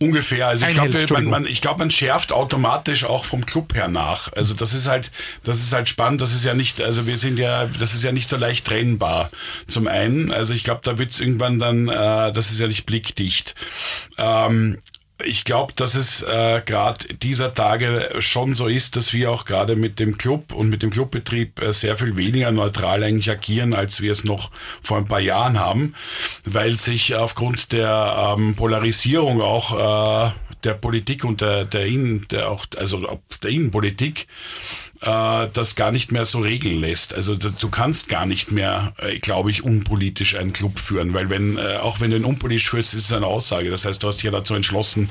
Ungefähr. 0.00 0.48
Also 0.48 0.66
ich 0.66 0.74
glaube, 0.74 1.06
man, 1.12 1.24
man, 1.24 1.46
ich 1.46 1.60
glaube, 1.60 1.78
man 1.78 1.90
schärft 1.90 2.32
automatisch 2.32 3.04
auch 3.04 3.24
vom 3.24 3.46
Club 3.46 3.74
her 3.74 3.88
nach. 3.88 4.32
Also 4.32 4.52
das 4.52 4.74
ist 4.74 4.88
halt, 4.88 5.12
das 5.44 5.60
ist 5.60 5.72
halt 5.72 5.88
spannend. 5.88 6.20
Das 6.20 6.34
ist 6.34 6.44
ja 6.44 6.54
nicht, 6.54 6.82
also 6.82 7.06
wir 7.06 7.16
sind 7.16 7.38
ja, 7.38 7.66
das 7.66 7.94
ist 7.94 8.02
ja 8.02 8.10
nicht 8.10 8.28
so 8.28 8.36
leicht 8.36 8.66
trennbar. 8.66 9.30
Zum 9.68 9.86
einen, 9.86 10.32
also 10.32 10.52
ich 10.52 10.64
glaube, 10.64 10.80
da 10.82 10.98
wird 10.98 11.12
es 11.12 11.20
irgendwann 11.20 11.58
dann, 11.58 11.88
äh, 11.88 12.32
das 12.32 12.50
ist 12.50 12.58
ja 12.58 12.66
nicht 12.66 12.86
blickdicht. 12.86 13.54
Ähm, 14.18 14.78
ich 15.22 15.44
glaube, 15.44 15.72
dass 15.76 15.94
es 15.94 16.22
äh, 16.22 16.60
gerade 16.64 17.14
dieser 17.14 17.54
Tage 17.54 18.08
schon 18.18 18.54
so 18.54 18.66
ist, 18.66 18.96
dass 18.96 19.12
wir 19.12 19.30
auch 19.30 19.44
gerade 19.44 19.76
mit 19.76 20.00
dem 20.00 20.18
Club 20.18 20.52
und 20.52 20.68
mit 20.68 20.82
dem 20.82 20.90
Clubbetrieb 20.90 21.62
äh, 21.62 21.72
sehr 21.72 21.96
viel 21.96 22.16
weniger 22.16 22.50
neutral 22.50 23.02
eigentlich 23.02 23.30
agieren, 23.30 23.74
als 23.74 24.00
wir 24.00 24.10
es 24.10 24.24
noch 24.24 24.50
vor 24.82 24.96
ein 24.96 25.06
paar 25.06 25.20
Jahren 25.20 25.58
haben, 25.58 25.94
weil 26.44 26.78
sich 26.78 27.14
aufgrund 27.14 27.72
der 27.72 28.34
ähm, 28.36 28.56
Polarisierung 28.56 29.40
auch 29.40 30.28
äh, 30.28 30.32
der 30.64 30.74
Politik 30.74 31.24
und 31.24 31.40
der, 31.40 31.64
der 31.64 31.86
Innen, 31.86 32.26
der 32.30 32.50
auch, 32.50 32.66
also 32.76 33.20
der 33.42 33.50
Innenpolitik, 33.50 34.26
äh, 35.00 35.48
das 35.52 35.74
gar 35.74 35.92
nicht 35.92 36.12
mehr 36.12 36.24
so 36.24 36.40
regeln 36.40 36.80
lässt. 36.80 37.14
Also 37.14 37.34
du 37.34 37.68
kannst 37.68 38.08
gar 38.08 38.26
nicht 38.26 38.52
mehr, 38.52 38.92
äh, 38.98 39.18
glaube 39.18 39.50
ich, 39.50 39.64
unpolitisch 39.64 40.36
einen 40.36 40.52
Club 40.52 40.78
führen, 40.78 41.14
weil 41.14 41.30
wenn, 41.30 41.58
äh, 41.58 41.76
auch 41.76 42.00
wenn 42.00 42.10
du 42.10 42.16
ihn 42.16 42.24
unpolitisch 42.24 42.70
führst, 42.70 42.94
ist 42.94 43.06
es 43.06 43.12
eine 43.12 43.26
Aussage. 43.26 43.70
Das 43.70 43.84
heißt, 43.84 44.02
du 44.02 44.06
hast 44.06 44.18
dich 44.18 44.24
ja 44.24 44.30
dazu 44.30 44.54
entschlossen, 44.54 45.10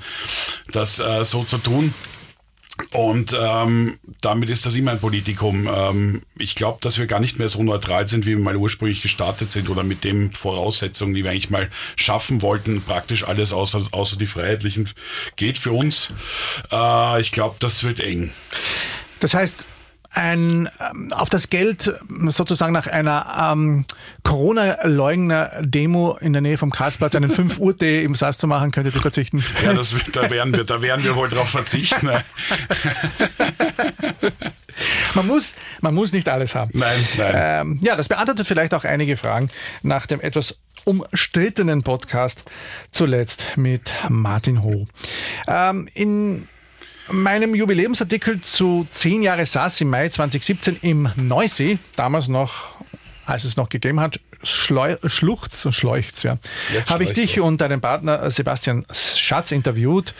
das 0.71 1.01
so 1.21 1.43
zu 1.43 1.57
tun. 1.57 1.93
Und 2.91 3.37
ähm, 3.39 3.99
damit 4.21 4.49
ist 4.49 4.65
das 4.65 4.75
immer 4.75 4.91
ein 4.91 4.99
Politikum. 4.99 5.69
Ähm, 5.71 6.23
ich 6.39 6.55
glaube, 6.55 6.79
dass 6.81 6.97
wir 6.97 7.05
gar 7.05 7.19
nicht 7.19 7.37
mehr 7.37 7.47
so 7.47 7.61
neutral 7.61 8.07
sind, 8.07 8.25
wie 8.25 8.31
wir 8.31 8.39
mal 8.39 8.55
ursprünglich 8.55 9.03
gestartet 9.03 9.51
sind 9.51 9.69
oder 9.69 9.83
mit 9.83 10.03
den 10.03 10.31
Voraussetzungen, 10.31 11.13
die 11.13 11.23
wir 11.23 11.31
eigentlich 11.31 11.51
mal 11.51 11.69
schaffen 11.95 12.41
wollten. 12.41 12.81
Praktisch 12.81 13.25
alles 13.25 13.53
außer, 13.53 13.87
außer 13.91 14.17
die 14.17 14.25
Freiheitlichen 14.25 14.89
geht 15.35 15.59
für 15.59 15.71
uns. 15.71 16.11
Äh, 16.71 17.21
ich 17.21 17.31
glaube, 17.31 17.57
das 17.59 17.83
wird 17.83 17.99
eng. 17.99 18.31
Das 19.19 19.35
heißt, 19.35 19.67
ein, 20.13 20.69
ähm, 20.79 21.11
auf 21.11 21.29
das 21.29 21.49
Geld 21.49 21.93
sozusagen 22.27 22.73
nach 22.73 22.87
einer 22.87 23.51
ähm, 23.53 23.85
Corona-Leugner-Demo 24.23 26.17
in 26.21 26.33
der 26.33 26.41
Nähe 26.41 26.57
vom 26.57 26.71
Karlsplatz 26.71 27.15
einen 27.15 27.31
5 27.31 27.59
Uhr 27.59 27.77
Tee 27.77 28.03
im 28.03 28.15
Saß 28.15 28.37
zu 28.37 28.47
machen, 28.47 28.71
könntet 28.71 28.95
ihr 28.95 29.01
verzichten? 29.01 29.43
Ja, 29.63 29.73
das, 29.73 29.95
da, 30.13 30.29
werden 30.29 30.53
wir, 30.53 30.63
da 30.63 30.81
werden 30.81 31.03
wir 31.03 31.15
wohl 31.15 31.29
drauf 31.29 31.49
verzichten. 31.49 32.09
man, 35.15 35.27
muss, 35.27 35.55
man 35.81 35.93
muss 35.93 36.13
nicht 36.13 36.29
alles 36.29 36.55
haben. 36.55 36.71
Nein, 36.73 37.07
nein. 37.17 37.33
Ähm, 37.35 37.79
ja, 37.83 37.95
das 37.95 38.07
beantwortet 38.07 38.47
vielleicht 38.47 38.73
auch 38.73 38.83
einige 38.83 39.17
Fragen 39.17 39.49
nach 39.81 40.05
dem 40.05 40.21
etwas 40.21 40.57
umstrittenen 40.85 41.83
Podcast 41.83 42.43
zuletzt 42.91 43.45
mit 43.55 43.91
Martin 44.09 44.63
Ho. 44.63 44.87
Ähm, 45.47 45.87
in 45.93 46.47
meinem 47.09 47.55
Jubiläumsartikel 47.55 48.41
zu 48.41 48.87
10 48.91 49.23
Jahre 49.23 49.45
SAS 49.45 49.81
im 49.81 49.89
Mai 49.89 50.09
2017 50.09 50.77
im 50.81 51.09
Neusee, 51.15 51.77
damals 51.95 52.27
noch, 52.27 52.75
als 53.25 53.43
es 53.43 53.57
noch 53.57 53.69
gegeben 53.69 53.99
hat, 53.99 54.19
Schleu 54.43 54.97
Schluchz, 55.05 55.67
Schleuchts, 55.73 56.23
ja, 56.23 56.37
habe 56.87 57.05
ich 57.05 57.13
dich 57.13 57.39
und 57.39 57.61
deinen 57.61 57.79
Partner 57.79 58.29
Sebastian 58.29 58.85
Schatz 58.91 59.51
interviewt. 59.51 60.13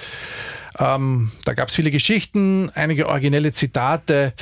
Ähm, 0.80 1.32
da 1.43 1.54
gab 1.54 1.67
es 1.67 1.76
viele 1.76 1.91
Geschichten, 1.91 2.72
einige 2.74 3.08
originelle 3.08 3.52
Zitate 3.52 4.34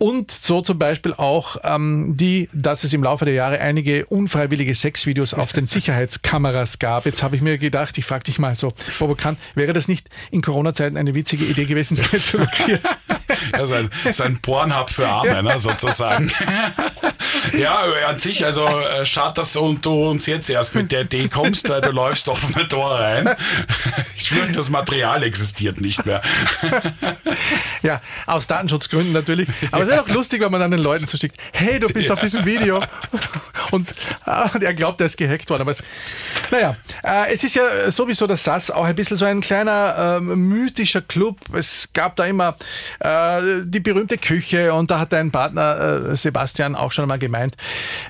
und 0.00 0.30
so 0.30 0.62
zum 0.62 0.78
Beispiel 0.78 1.12
auch 1.12 1.58
ähm, 1.62 2.16
die, 2.16 2.48
dass 2.54 2.84
es 2.84 2.94
im 2.94 3.02
Laufe 3.02 3.26
der 3.26 3.34
Jahre 3.34 3.60
einige 3.60 4.06
unfreiwillige 4.06 4.74
Sexvideos 4.74 5.34
auf 5.34 5.52
den 5.52 5.66
Sicherheitskameras 5.66 6.78
gab. 6.78 7.04
Jetzt 7.04 7.22
habe 7.22 7.36
ich 7.36 7.42
mir 7.42 7.58
gedacht, 7.58 7.98
ich 7.98 8.06
frage 8.06 8.24
dich 8.24 8.38
mal 8.38 8.54
so, 8.54 8.72
provokant, 8.96 9.38
wäre 9.54 9.74
das 9.74 9.88
nicht 9.88 10.08
in 10.30 10.40
Corona-Zeiten 10.40 10.96
eine 10.96 11.14
witzige 11.14 11.44
Idee 11.44 11.66
gewesen, 11.66 11.98
zu 11.98 12.38
markieren? 12.38 12.80
Ja, 13.52 13.66
so 13.66 13.74
ein, 13.74 13.90
so 14.10 14.24
ein 14.24 14.40
Pornhub 14.40 14.88
für 14.88 15.06
Arme, 15.06 15.42
ne, 15.42 15.58
sozusagen. 15.58 16.32
ja, 17.58 17.84
an 18.08 18.18
sich, 18.18 18.44
also 18.44 18.66
äh, 18.66 19.04
schade, 19.06 19.34
dass 19.34 19.52
du 19.52 20.08
uns 20.08 20.26
jetzt 20.26 20.50
erst 20.50 20.74
mit 20.74 20.92
der 20.92 21.02
Idee 21.02 21.28
kommst, 21.28 21.68
äh, 21.70 21.80
du 21.80 21.90
läufst 21.90 22.28
offene 22.28 22.66
Tor 22.68 22.98
rein. 22.98 23.30
Ich 24.22 24.36
fürchte, 24.36 24.52
das 24.52 24.70
Material 24.70 25.22
existiert 25.24 25.80
nicht 25.80 26.06
mehr. 26.06 26.20
Ja, 27.82 28.02
aus 28.26 28.46
Datenschutzgründen 28.46 29.12
natürlich. 29.12 29.48
Aber 29.70 29.84
es 29.84 29.88
wäre 29.88 30.02
auch 30.02 30.08
lustig, 30.08 30.42
wenn 30.42 30.52
man 30.52 30.60
dann 30.60 30.70
den 30.70 30.80
Leuten 30.80 31.06
so 31.06 31.16
schickt, 31.16 31.36
hey, 31.52 31.80
du 31.80 31.88
bist 31.88 32.08
ja. 32.08 32.14
auf 32.14 32.20
diesem 32.20 32.44
Video. 32.44 32.82
Und 33.70 33.88
ah, 34.26 34.50
er 34.60 34.74
glaubt, 34.74 35.00
er 35.00 35.06
ist 35.06 35.16
gehackt 35.16 35.48
worden. 35.48 35.62
Aber 35.62 35.74
naja, 36.50 36.76
äh, 37.02 37.32
es 37.32 37.42
ist 37.42 37.54
ja 37.54 37.90
sowieso 37.90 38.26
der 38.26 38.36
SAS 38.36 38.70
auch 38.70 38.84
ein 38.84 38.94
bisschen 38.94 39.16
so 39.16 39.24
ein 39.24 39.40
kleiner 39.40 40.18
äh, 40.18 40.20
mythischer 40.20 41.00
Club. 41.00 41.38
Es 41.54 41.88
gab 41.92 42.16
da 42.16 42.26
immer 42.26 42.56
äh, 43.00 43.62
die 43.64 43.80
berühmte 43.80 44.18
Küche 44.18 44.74
und 44.74 44.90
da 44.90 45.00
hat 45.00 45.12
dein 45.12 45.30
Partner 45.30 46.10
äh, 46.10 46.16
Sebastian 46.16 46.74
auch 46.74 46.92
schon 46.92 47.04
einmal 47.04 47.18
gemeint, 47.30 47.56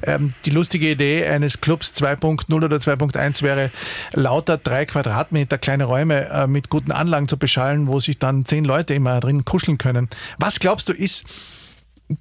ähm, 0.03 0.33
die 0.45 0.51
lustige 0.51 0.91
Idee 0.91 1.27
eines 1.27 1.61
Clubs 1.61 1.93
2.0 1.97 2.53
oder 2.53 2.77
2.1 2.77 3.43
wäre, 3.43 3.71
lauter 4.13 4.57
drei 4.57 4.87
Quadratmeter 4.87 5.59
kleine 5.59 5.85
Räume 5.85 6.29
äh, 6.29 6.47
mit 6.47 6.71
guten 6.71 6.93
Anlagen 6.93 7.29
zu 7.29 7.37
beschallen, 7.37 7.87
wo 7.87 8.01
sich 8.01 8.19
dann 8.19 8.45
zehn 8.47 8.65
Leute 8.65 8.95
immer 8.95 9.21
drin 9.21 9.45
kuscheln 9.45 9.79
können. 9.79 10.09
Was 10.39 10.59
glaubst 10.59 10.89
du 10.89 10.93
ist 10.93 11.25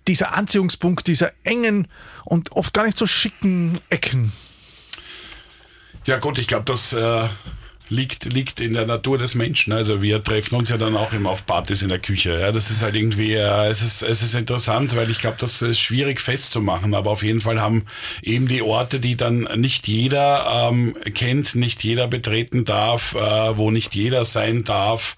dieser 0.07 0.35
Anziehungspunkt 0.35 1.07
dieser 1.07 1.31
engen 1.43 1.87
und 2.25 2.51
oft 2.51 2.73
gar 2.73 2.85
nicht 2.85 2.97
so 2.97 3.07
schicken 3.07 3.79
Ecken? 3.89 4.33
Ja 6.05 6.17
gut, 6.17 6.37
ich 6.39 6.47
glaube, 6.47 6.65
das 6.65 6.93
äh, 6.93 7.27
liegt, 7.89 8.31
liegt 8.31 8.61
in 8.61 8.73
der 8.73 8.85
Natur 8.85 9.17
des 9.17 9.35
Menschen. 9.35 9.73
Also 9.73 10.01
wir 10.01 10.23
treffen 10.23 10.55
uns 10.55 10.69
ja 10.69 10.77
dann 10.77 10.95
auch 10.95 11.11
immer 11.13 11.31
auf 11.31 11.45
Partys 11.45 11.81
in 11.81 11.89
der 11.89 11.99
Küche. 11.99 12.39
Ja, 12.39 12.51
das 12.51 12.69
ist 12.71 12.81
halt 12.81 12.95
irgendwie, 12.95 13.33
äh, 13.33 13.67
es, 13.67 13.81
ist, 13.81 14.01
es 14.03 14.21
ist 14.21 14.35
interessant, 14.35 14.95
weil 14.95 15.09
ich 15.09 15.19
glaube, 15.19 15.37
das 15.39 15.61
ist 15.61 15.79
schwierig 15.79 16.21
festzumachen. 16.21 16.93
Aber 16.93 17.11
auf 17.11 17.23
jeden 17.23 17.41
Fall 17.41 17.59
haben 17.59 17.85
eben 18.21 18.47
die 18.47 18.61
Orte, 18.61 18.99
die 18.99 19.15
dann 19.15 19.47
nicht 19.55 19.87
jeder 19.87 20.69
ähm, 20.69 20.95
kennt, 21.13 21.55
nicht 21.55 21.83
jeder 21.83 22.07
betreten 22.07 22.65
darf, 22.65 23.15
äh, 23.15 23.57
wo 23.57 23.71
nicht 23.71 23.95
jeder 23.95 24.23
sein 24.23 24.63
darf. 24.63 25.15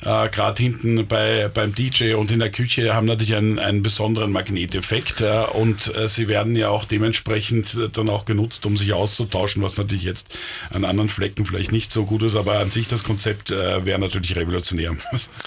Äh, 0.00 0.28
Gerade 0.28 0.62
hinten 0.62 1.06
bei, 1.06 1.48
beim 1.52 1.74
DJ 1.74 2.14
und 2.14 2.30
in 2.32 2.40
der 2.40 2.50
Küche 2.50 2.94
haben 2.94 3.06
natürlich 3.06 3.34
einen, 3.34 3.58
einen 3.58 3.82
besonderen 3.82 4.32
Magneteffekt. 4.32 5.20
Äh, 5.20 5.44
und 5.52 5.94
äh, 5.94 6.08
sie 6.08 6.28
werden 6.28 6.56
ja 6.56 6.70
auch 6.70 6.86
dementsprechend 6.86 7.78
dann 7.92 8.08
auch 8.08 8.24
genutzt, 8.24 8.64
um 8.64 8.76
sich 8.76 8.92
auszutauschen, 8.92 9.62
was 9.62 9.76
natürlich 9.76 10.04
jetzt 10.04 10.36
an 10.70 10.84
anderen 10.84 11.08
Flecken 11.08 11.44
vielleicht 11.44 11.72
nicht 11.72 11.92
so 11.92 12.06
gut 12.06 12.13
gut 12.14 12.22
ist, 12.22 12.36
aber 12.36 12.60
an 12.60 12.70
sich 12.70 12.86
das 12.86 13.02
Konzept 13.02 13.50
äh, 13.50 13.84
wäre 13.84 13.98
natürlich 13.98 14.36
revolutionär. 14.36 14.94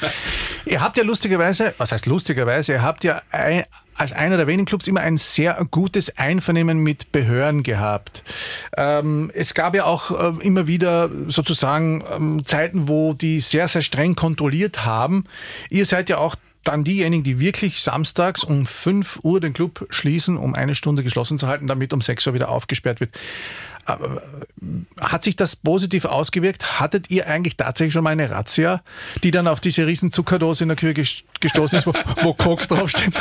ihr 0.66 0.82
habt 0.82 0.98
ja 0.98 1.04
lustigerweise, 1.06 1.74
was 1.78 1.94
heißt 1.94 2.08
lustigerweise, 2.08 2.74
ihr 2.74 2.82
habt 2.82 3.06
ja 3.06 3.22
ein, 3.32 3.64
als 3.96 4.12
einer 4.12 4.36
der 4.36 4.48
wenigen 4.48 4.66
Clubs 4.66 4.86
immer 4.90 5.00
ein 5.00 5.16
sehr 5.16 5.66
gutes 5.72 6.18
Einvernehmen 6.18 6.80
mit 6.80 7.14
Behörden 7.14 7.64
gehabt. 7.64 8.22
Ähm, 8.76 9.32
es 9.34 9.54
gab 9.54 9.76
ja 9.76 9.86
auch 9.86 10.12
äh, 10.12 10.46
immer 10.46 10.68
wieder 10.68 11.10
sozusagen 11.30 12.04
ähm, 12.12 12.46
Zeiten, 12.46 12.90
wo 12.90 13.14
die 13.14 13.40
sehr, 13.40 13.70
sehr 13.70 13.82
streng 13.82 14.16
kontrolliert 14.16 14.86
haben. 14.86 15.24
Ihr 15.70 15.86
seid 15.86 16.10
ja 16.10 16.18
auch 16.18 16.36
dann 16.68 16.84
diejenigen, 16.84 17.24
die 17.24 17.40
wirklich 17.40 17.82
samstags 17.82 18.44
um 18.44 18.66
5 18.66 19.20
Uhr 19.24 19.40
den 19.40 19.54
Club 19.54 19.88
schließen, 19.90 20.38
um 20.38 20.56
eine 20.56 20.76
Stunde 20.76 21.04
geschlossen 21.04 21.38
zu 21.38 21.48
halten, 21.48 21.68
damit 21.68 21.94
um 21.94 22.02
6 22.02 22.28
Uhr 22.28 22.34
wieder 22.34 22.50
aufgesperrt 22.50 23.00
wird. 23.00 23.12
Hat 25.00 25.24
sich 25.24 25.38
das 25.38 25.56
positiv 25.56 26.04
ausgewirkt? 26.04 26.82
Hattet 26.82 27.10
ihr 27.10 27.28
eigentlich 27.28 27.56
tatsächlich 27.56 27.94
schon 27.94 28.04
mal 28.04 28.10
eine 28.10 28.30
Razzia, 28.30 28.82
die 29.24 29.32
dann 29.32 29.48
auf 29.48 29.62
diese 29.62 29.88
riesen 29.88 30.12
Zuckerdose 30.12 30.66
in 30.66 30.68
der 30.68 30.76
Küche 30.76 31.24
gestoßen 31.40 31.80
ist, 31.80 31.88
wo, 31.88 31.94
wo 32.22 32.34
Koks 32.34 32.68
draufsteht? 32.68 33.14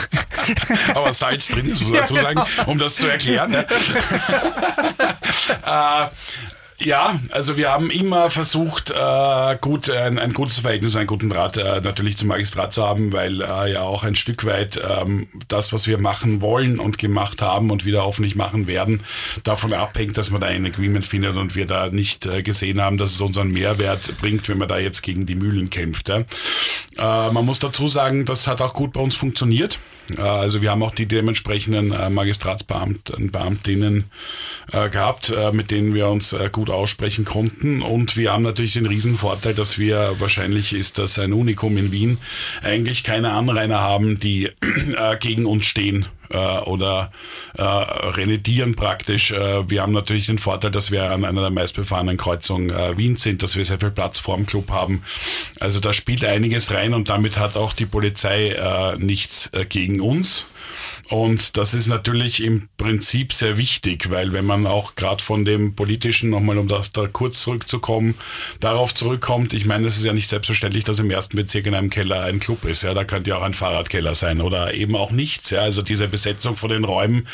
Aber 0.95 1.13
Salz 1.13 1.47
drin 1.47 1.71
ist, 1.71 1.83
muss 1.83 1.91
man 1.91 2.01
dazu 2.01 2.17
sagen, 2.17 2.43
um 2.67 2.79
das 2.79 2.97
zu 2.97 3.07
erklären. 3.07 3.53
Ne? 3.53 3.65
äh, 5.67 6.07
ja, 6.79 7.19
also 7.31 7.57
wir 7.57 7.71
haben 7.71 7.91
immer 7.91 8.29
versucht, 8.31 8.91
äh, 8.91 9.57
gut, 9.61 9.89
ein, 9.89 10.19
ein 10.19 10.35
gutes 10.35 10.59
Verhältnis, 10.59 10.95
einen 10.95 11.07
guten 11.07 11.31
Draht 11.31 11.57
äh, 11.57 11.81
natürlich 11.81 12.19
zum 12.19 12.29
Magistrat 12.29 12.73
zu 12.73 12.85
haben, 12.85 13.13
weil 13.13 13.41
äh, 13.41 13.73
ja 13.73 13.81
auch 13.81 14.05
ein 14.05 14.15
Stück 14.15 14.45
weit 14.45 14.81
ähm, 14.87 15.27
das, 15.49 15.73
was 15.73 15.87
wir 15.87 15.99
machen 15.99 16.43
wollen 16.43 16.79
und 16.79 16.99
gemacht 16.99 17.41
haben 17.41 17.71
und 17.71 17.87
wieder 17.87 18.05
hoffentlich 18.05 18.35
machen 18.35 18.67
werden, 18.67 19.01
davon 19.43 19.73
abhängt, 19.73 20.19
dass 20.19 20.31
man 20.31 20.41
da 20.43 20.49
ein 20.49 20.67
Agreement 20.67 21.07
findet 21.07 21.37
und 21.37 21.55
wir 21.55 21.67
da 21.67 21.89
nicht 21.89 22.27
äh, 22.27 22.43
gesehen 22.43 22.81
haben, 22.81 22.99
dass 22.99 23.15
es 23.15 23.21
unseren 23.21 23.51
Mehrwert 23.51 24.17
bringt, 24.19 24.49
wenn 24.49 24.59
man 24.59 24.69
da 24.69 24.79
jetzt 24.79 25.03
gegen 25.03 25.25
die 25.25 25.35
Mühlen 25.35 25.71
kämpft. 25.71 26.11
Ja. 26.11 26.25
Äh, 26.99 27.31
man 27.31 27.45
muss 27.45 27.59
dazu 27.59 27.87
sagen, 27.87 28.25
das 28.25 28.47
hat 28.47 28.61
auch 28.61 28.73
gut 28.73 28.93
bei 28.93 29.01
uns 29.01 29.15
funktioniert. 29.15 29.79
Äh, 30.17 30.21
also 30.21 30.63
wir 30.63 30.71
haben 30.71 30.83
auch 30.83 30.95
die 30.95 31.07
dementsprechenden 31.07 31.93
äh, 31.93 32.09
Magistratsbeamten, 32.11 33.31
Beamtinnen 33.31 34.05
äh, 34.73 34.89
gehabt, 34.89 35.31
äh, 35.31 35.53
mit 35.53 35.71
denen 35.71 35.95
wir 35.95 36.09
uns 36.09 36.35
gut 36.53 36.71
aussprechen 36.71 37.25
konnten. 37.25 37.83
Und 37.83 38.17
wir 38.17 38.33
haben 38.33 38.43
natürlich 38.43 38.75
den 38.75 38.87
Riesenvorteil, 38.87 39.55
dass 39.55 39.79
wir, 39.79 40.17
wahrscheinlich 40.19 40.73
ist 40.73 40.99
das 40.99 41.19
ein 41.19 41.33
Unikum 41.33 41.77
in 41.77 41.93
Wien, 41.93 42.19
eigentlich 42.63 43.05
keine 43.05 43.33
Anrainer 43.33 43.81
haben, 43.81 44.19
die 44.19 44.51
gegen 45.21 45.47
uns 45.47 45.67
stehen 45.67 46.07
äh, 46.31 46.59
oder 46.61 47.11
äh, 47.57 47.63
renedieren 47.63 48.75
praktisch. 48.75 49.31
Äh, 49.31 49.69
wir 49.69 49.83
haben 49.83 49.93
natürlich 49.93 50.27
den 50.27 50.39
Vorteil, 50.39 50.71
dass 50.71 50.91
wir 50.91 51.11
an 51.11 51.25
einer 51.25 51.41
der 51.41 51.51
meistbefahrenen 51.51 52.17
Kreuzungen 52.17 52.71
äh, 52.71 52.97
Wien 52.97 53.17
sind, 53.17 53.43
dass 53.43 53.57
wir 53.57 53.65
sehr 53.65 53.81
viel 53.81 53.91
Platz 53.91 54.19
vor 54.19 54.37
dem 54.37 54.47
Club 54.47 54.71
haben. 54.71 55.03
Also 55.61 55.81
da 55.81 55.93
spielt 55.93 56.25
einiges 56.25 56.71
rein 56.71 56.95
und 56.95 57.09
damit 57.09 57.39
hat 57.39 57.57
auch 57.57 57.73
die 57.73 57.87
Polizei 57.87 58.51
äh, 58.51 58.97
nichts 58.99 59.51
äh, 59.53 59.65
gegen 59.65 60.01
uns. 60.01 60.47
Und 61.09 61.57
das 61.57 61.75
ist 61.75 61.87
natürlich 61.87 62.43
im 62.43 62.69
Prinzip 62.77 63.33
sehr 63.33 63.57
wichtig, 63.57 64.11
weil 64.11 64.33
wenn 64.33 64.45
man 64.45 64.67
auch 64.67 64.95
gerade 64.95 65.23
von 65.23 65.45
dem 65.45 65.75
politischen, 65.75 66.31
nochmal 66.31 66.59
um 66.59 66.69
das 66.69 66.93
da 66.93 67.07
kurz 67.07 67.43
zurückzukommen, 67.43 68.15
darauf 68.61 68.95
zurückkommt, 68.95 69.53
ich 69.55 69.67
meine, 69.67 69.87
es 69.87 69.97
ist 69.97 70.05
ja 70.05 70.13
nicht 70.13 70.31
selbstverständlich, 70.31 70.85
dass 70.85 70.99
im 70.99 71.11
ersten 71.11 71.37
Bezirk 71.37 71.67
in 71.67 71.75
einem 71.75 71.91
Keller 71.91 72.23
ein 72.25 72.41
Club 72.41 72.65
ist. 72.65 72.83
Ja, 72.83 72.95
da 72.95 73.05
könnte 73.05 73.31
ja 73.31 73.39
auch 73.39 73.43
ein 73.43 73.55
Fahrradkeller 73.55 74.15
sein 74.15 74.41
oder 74.41 74.75
eben 74.75 74.97
auch 74.97 75.11
nichts. 75.11 75.51
Ja, 75.51 75.61
also 75.61 75.83
diese 75.83 76.09
Besetzung 76.09 76.57
von 76.57 76.71
den 76.71 76.85
Räumen 76.85 77.27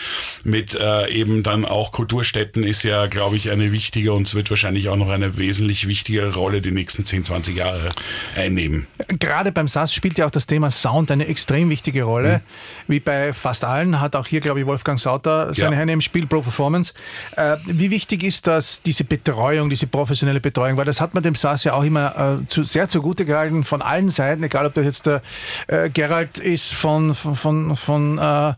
mit 0.45 0.75
äh, 0.75 1.09
eben 1.09 1.43
dann 1.43 1.65
auch 1.65 1.93
Kulturstätten 1.93 2.65
ist 2.65 2.83
ja, 2.83 3.07
glaube 3.07 3.37
ich, 3.37 3.51
eine 3.51 3.73
wichtige 3.73 4.13
und 4.13 4.27
es 4.27 4.35
wird 4.35 4.51
wahrscheinlich 4.51 4.89
auch 4.89 4.97
noch 4.97 5.09
eine 5.09 5.37
wesentlich 5.37 5.89
wichtigere 5.89 6.35
Rolle 6.35 6.61
die 6.61 6.71
nächsten 6.71 7.05
10, 7.05 7.25
20 7.25 7.57
Jahre 7.57 7.91
einnehmen. 8.37 8.87
Gerade 9.09 9.53
beim 9.53 9.69
SAS 9.69 9.95
spielt 9.95 10.19
ja 10.19 10.27
auch 10.27 10.31
das 10.31 10.47
Thema 10.47 10.71
Sound 10.71 11.11
eine 11.11 11.27
extrem 11.27 11.71
wichtige 11.71 12.05
Rolle, 12.05 12.39
mhm. 12.39 12.93
wie 12.93 13.01
bei 13.01 13.32
fast 13.33 13.65
allen, 13.65 14.01
hat 14.01 14.17
auch 14.17 14.27
hier, 14.27 14.41
glaube 14.41 14.61
ich, 14.61 14.67
Wolfgang 14.67 14.99
Sauter 14.99 15.55
seine 15.55 15.73
ja. 15.73 15.79
Hände 15.79 15.93
im 15.93 16.01
Spiel, 16.01 16.27
Pro 16.27 16.41
Performance. 16.41 16.93
Äh, 17.37 17.57
wie 17.67 17.91
wichtig 17.91 18.25
ist 18.25 18.47
das, 18.47 18.83
diese 18.83 19.05
Betreuung, 19.05 19.71
diese 19.71 19.87
professionelle 19.87 20.41
Betreuung? 20.41 20.77
Weil 20.77 20.85
das 20.85 21.01
hat 21.01 21.15
man 21.15 21.23
dem 21.23 21.35
SAS 21.35 21.65
ja 21.65 21.75
auch 21.75 21.85
immer 21.85 22.39
äh, 22.43 22.47
zu, 22.49 22.65
sehr 22.65 22.89
zugute 22.89 23.25
gehalten, 23.25 23.65
von 23.65 23.83
allen 23.83 24.09
Seiten, 24.09 24.43
egal 24.43 24.67
ob 24.67 24.75
das 24.75 24.85
jetzt 24.85 25.07
der 25.07 25.23
äh, 25.67 25.91
Gerald 25.91 26.39
ist 26.39 26.73
von, 26.73 27.15
von, 27.15 27.37
von, 27.37 27.77
von 27.77 28.19
äh, 28.19 28.55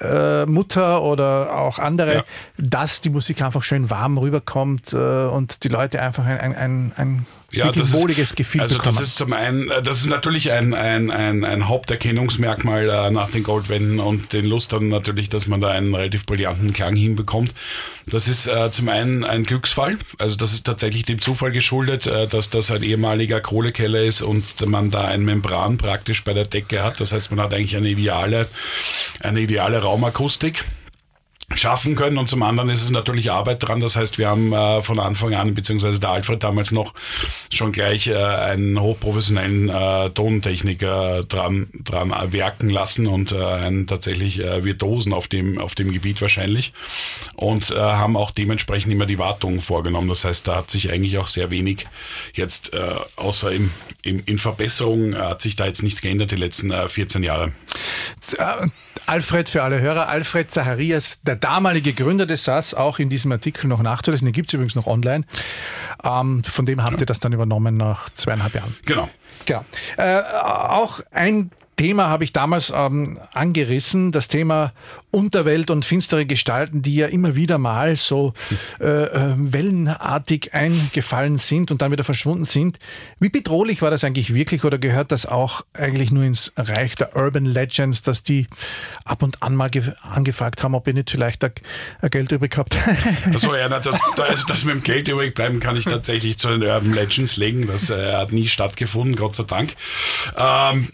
äh, 0.00 0.46
Mutter 0.46 1.02
oder 1.02 1.56
auch 1.56 1.78
andere, 1.78 2.14
ja. 2.14 2.24
dass 2.58 3.00
die 3.00 3.10
Musik 3.10 3.42
einfach 3.42 3.62
schön 3.62 3.90
warm 3.90 4.18
rüberkommt 4.18 4.92
äh, 4.92 4.96
und 4.96 5.64
die 5.64 5.68
Leute 5.68 6.00
einfach 6.00 6.24
ein, 6.24 6.38
ein, 6.38 6.54
ein, 6.54 6.92
ein 6.96 7.26
ja, 7.56 7.72
das 7.72 7.94
ist, 7.94 8.36
Gefühl 8.36 8.60
Also 8.60 8.76
bekommen. 8.78 8.96
das 8.96 9.06
ist 9.06 9.16
zum 9.16 9.32
einen, 9.32 9.70
äh, 9.70 9.82
das 9.82 9.98
ist 9.98 10.06
natürlich 10.06 10.52
ein, 10.52 10.74
ein, 10.74 11.10
ein, 11.10 11.44
ein 11.44 11.68
Haupterkennungsmerkmal 11.68 12.88
äh, 12.88 13.10
nach 13.10 13.30
den 13.30 13.42
Goldwänden 13.42 14.00
und 14.00 14.32
den 14.32 14.44
Lustern 14.44 14.88
natürlich, 14.88 15.28
dass 15.28 15.46
man 15.46 15.60
da 15.60 15.68
einen 15.68 15.94
relativ 15.94 16.24
brillanten 16.26 16.72
Klang 16.72 16.96
hinbekommt. 16.96 17.54
Das 18.06 18.28
ist 18.28 18.46
äh, 18.46 18.70
zum 18.70 18.88
einen 18.88 19.24
ein 19.24 19.44
Glücksfall, 19.44 19.98
also 20.18 20.36
das 20.36 20.52
ist 20.52 20.64
tatsächlich 20.64 21.04
dem 21.04 21.20
Zufall 21.20 21.52
geschuldet, 21.52 22.06
äh, 22.06 22.26
dass 22.26 22.50
das 22.50 22.70
ein 22.70 22.82
ehemaliger 22.82 23.40
Kohlekeller 23.40 24.02
ist 24.02 24.22
und 24.22 24.66
man 24.66 24.90
da 24.90 25.04
ein 25.04 25.24
Membran 25.24 25.78
praktisch 25.78 26.24
bei 26.24 26.32
der 26.32 26.44
Decke 26.44 26.82
hat. 26.82 27.00
Das 27.00 27.12
heißt, 27.12 27.30
man 27.30 27.40
hat 27.40 27.54
eigentlich 27.54 27.76
eine 27.76 27.88
ideale, 27.88 28.48
eine 29.20 29.40
ideale 29.40 29.78
Raumakustik 29.78 30.64
schaffen 31.54 31.94
können 31.94 32.18
und 32.18 32.28
zum 32.28 32.42
anderen 32.42 32.70
ist 32.70 32.82
es 32.82 32.90
natürlich 32.90 33.30
Arbeit 33.30 33.66
dran. 33.66 33.80
Das 33.80 33.96
heißt, 33.96 34.18
wir 34.18 34.28
haben 34.28 34.52
äh, 34.52 34.82
von 34.82 34.98
Anfang 34.98 35.34
an, 35.34 35.54
beziehungsweise 35.54 36.00
der 36.00 36.10
Alfred 36.10 36.42
damals 36.42 36.72
noch 36.72 36.94
schon 37.52 37.72
gleich 37.72 38.06
äh, 38.06 38.16
einen 38.16 38.80
hochprofessionellen 38.80 39.68
äh, 39.68 40.10
Tontechniker 40.10 41.24
dran, 41.24 41.68
dran 41.84 42.12
werken 42.32 42.70
lassen 42.70 43.06
und 43.06 43.32
äh, 43.32 43.44
einen 43.44 43.86
tatsächlich 43.86 44.40
äh, 44.40 44.64
Virtuosen 44.64 45.12
auf 45.12 45.28
dem, 45.28 45.58
auf 45.58 45.74
dem 45.74 45.92
Gebiet 45.92 46.20
wahrscheinlich 46.22 46.72
und 47.34 47.70
äh, 47.70 47.78
haben 47.78 48.16
auch 48.16 48.30
dementsprechend 48.30 48.92
immer 48.92 49.06
die 49.06 49.18
Wartung 49.18 49.60
vorgenommen. 49.60 50.08
Das 50.08 50.24
heißt, 50.24 50.48
da 50.48 50.56
hat 50.56 50.70
sich 50.70 50.90
eigentlich 50.90 51.18
auch 51.18 51.26
sehr 51.26 51.50
wenig 51.50 51.86
jetzt, 52.34 52.72
außer 53.16 53.52
im, 53.52 53.70
im, 54.04 54.22
in 54.26 54.38
Verbesserung, 54.38 55.14
äh, 55.14 55.16
hat 55.16 55.42
sich 55.42 55.56
da 55.56 55.66
jetzt 55.66 55.82
nichts 55.82 56.00
geändert 56.00 56.30
die 56.30 56.36
letzten 56.36 56.70
äh, 56.70 56.88
14 56.88 57.22
Jahre. 57.22 57.52
Alfred 59.06 59.48
für 59.48 59.62
alle 59.62 59.80
Hörer, 59.80 60.08
Alfred 60.08 60.50
Zacharias, 60.50 61.18
der 61.22 61.36
damalige 61.44 61.92
Gründer 61.92 62.24
des 62.24 62.44
SAS, 62.44 62.72
auch 62.72 62.98
in 62.98 63.10
diesem 63.10 63.30
Artikel 63.30 63.66
noch 63.66 63.82
nachzulesen. 63.82 64.24
Den 64.24 64.32
gibt 64.32 64.48
es 64.48 64.54
übrigens 64.54 64.74
noch 64.74 64.86
online. 64.86 65.24
Ähm, 66.02 66.42
von 66.42 66.64
dem 66.64 66.82
habt 66.82 67.00
ihr 67.00 67.06
das 67.06 67.20
dann 67.20 67.34
übernommen 67.34 67.76
nach 67.76 68.08
zweieinhalb 68.10 68.54
Jahren. 68.54 68.74
Genau. 68.86 69.10
genau. 69.44 69.64
Äh, 69.98 70.22
auch 70.22 71.00
ein 71.10 71.50
Thema 71.76 72.08
habe 72.08 72.24
ich 72.24 72.32
damals 72.32 72.72
ähm, 72.74 73.18
angerissen, 73.32 74.12
das 74.12 74.28
Thema 74.28 74.72
Unterwelt 75.10 75.70
und 75.70 75.84
finstere 75.84 76.26
Gestalten, 76.26 76.82
die 76.82 76.96
ja 76.96 77.06
immer 77.06 77.36
wieder 77.36 77.56
mal 77.56 77.94
so 77.94 78.34
äh, 78.80 78.86
äh, 78.86 79.34
wellenartig 79.36 80.54
eingefallen 80.54 81.38
sind 81.38 81.70
und 81.70 81.82
dann 81.82 81.92
wieder 81.92 82.02
verschwunden 82.02 82.44
sind. 82.44 82.80
Wie 83.20 83.28
bedrohlich 83.28 83.80
war 83.80 83.92
das 83.92 84.02
eigentlich 84.02 84.34
wirklich 84.34 84.64
oder 84.64 84.78
gehört 84.78 85.12
das 85.12 85.24
auch 85.26 85.62
eigentlich 85.72 86.10
nur 86.10 86.24
ins 86.24 86.52
Reich 86.56 86.96
der 86.96 87.14
Urban 87.14 87.46
Legends, 87.46 88.02
dass 88.02 88.24
die 88.24 88.48
ab 89.04 89.22
und 89.22 89.42
an 89.42 89.54
mal 89.54 89.70
angefragt 90.02 90.64
haben, 90.64 90.74
ob 90.74 90.88
ihr 90.88 90.94
nicht 90.94 91.10
vielleicht 91.10 91.44
Geld 92.10 92.32
übrig 92.32 92.56
habt? 92.56 92.76
Achso, 93.32 93.54
ja, 93.54 93.68
das, 93.68 94.00
also 94.18 94.46
das 94.46 94.64
mit 94.64 94.74
dem 94.74 94.82
Geld 94.82 95.08
übrig 95.08 95.34
bleiben 95.34 95.60
kann 95.60 95.76
ich 95.76 95.84
tatsächlich 95.84 96.38
zu 96.38 96.48
den 96.48 96.62
Urban 96.62 96.92
Legends 96.92 97.36
legen. 97.36 97.68
Das 97.68 97.88
äh, 97.90 98.14
hat 98.14 98.32
nie 98.32 98.48
stattgefunden, 98.48 99.14
Gott 99.14 99.36
sei 99.36 99.44
Dank. 99.44 99.74
Ähm, 100.36 100.90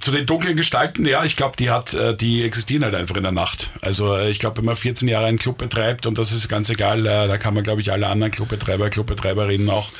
zu 0.00 0.10
den 0.10 0.26
dunklen 0.26 0.56
Gestalten, 0.56 1.06
ja, 1.06 1.24
ich 1.24 1.36
glaube, 1.36 1.56
die 1.56 1.70
hat, 1.70 1.94
äh, 1.94 2.16
die 2.16 2.42
existieren 2.44 2.84
halt 2.84 2.94
einfach 2.94 3.16
in 3.16 3.22
der 3.22 3.32
Nacht. 3.32 3.70
Also 3.80 4.14
äh, 4.14 4.30
ich 4.30 4.38
glaube, 4.38 4.58
wenn 4.58 4.64
man 4.64 4.76
14 4.76 5.08
Jahre 5.08 5.26
einen 5.26 5.38
Club 5.38 5.58
betreibt 5.58 6.06
und 6.06 6.18
das 6.18 6.32
ist 6.32 6.48
ganz 6.48 6.70
egal, 6.70 7.06
äh, 7.06 7.28
da 7.28 7.38
kann 7.38 7.54
man, 7.54 7.62
glaube 7.62 7.80
ich, 7.80 7.92
alle 7.92 8.06
anderen 8.06 8.32
Clubbetreiber, 8.32 8.90
Clubbetreiberinnen 8.90 9.68
auch 9.70 9.90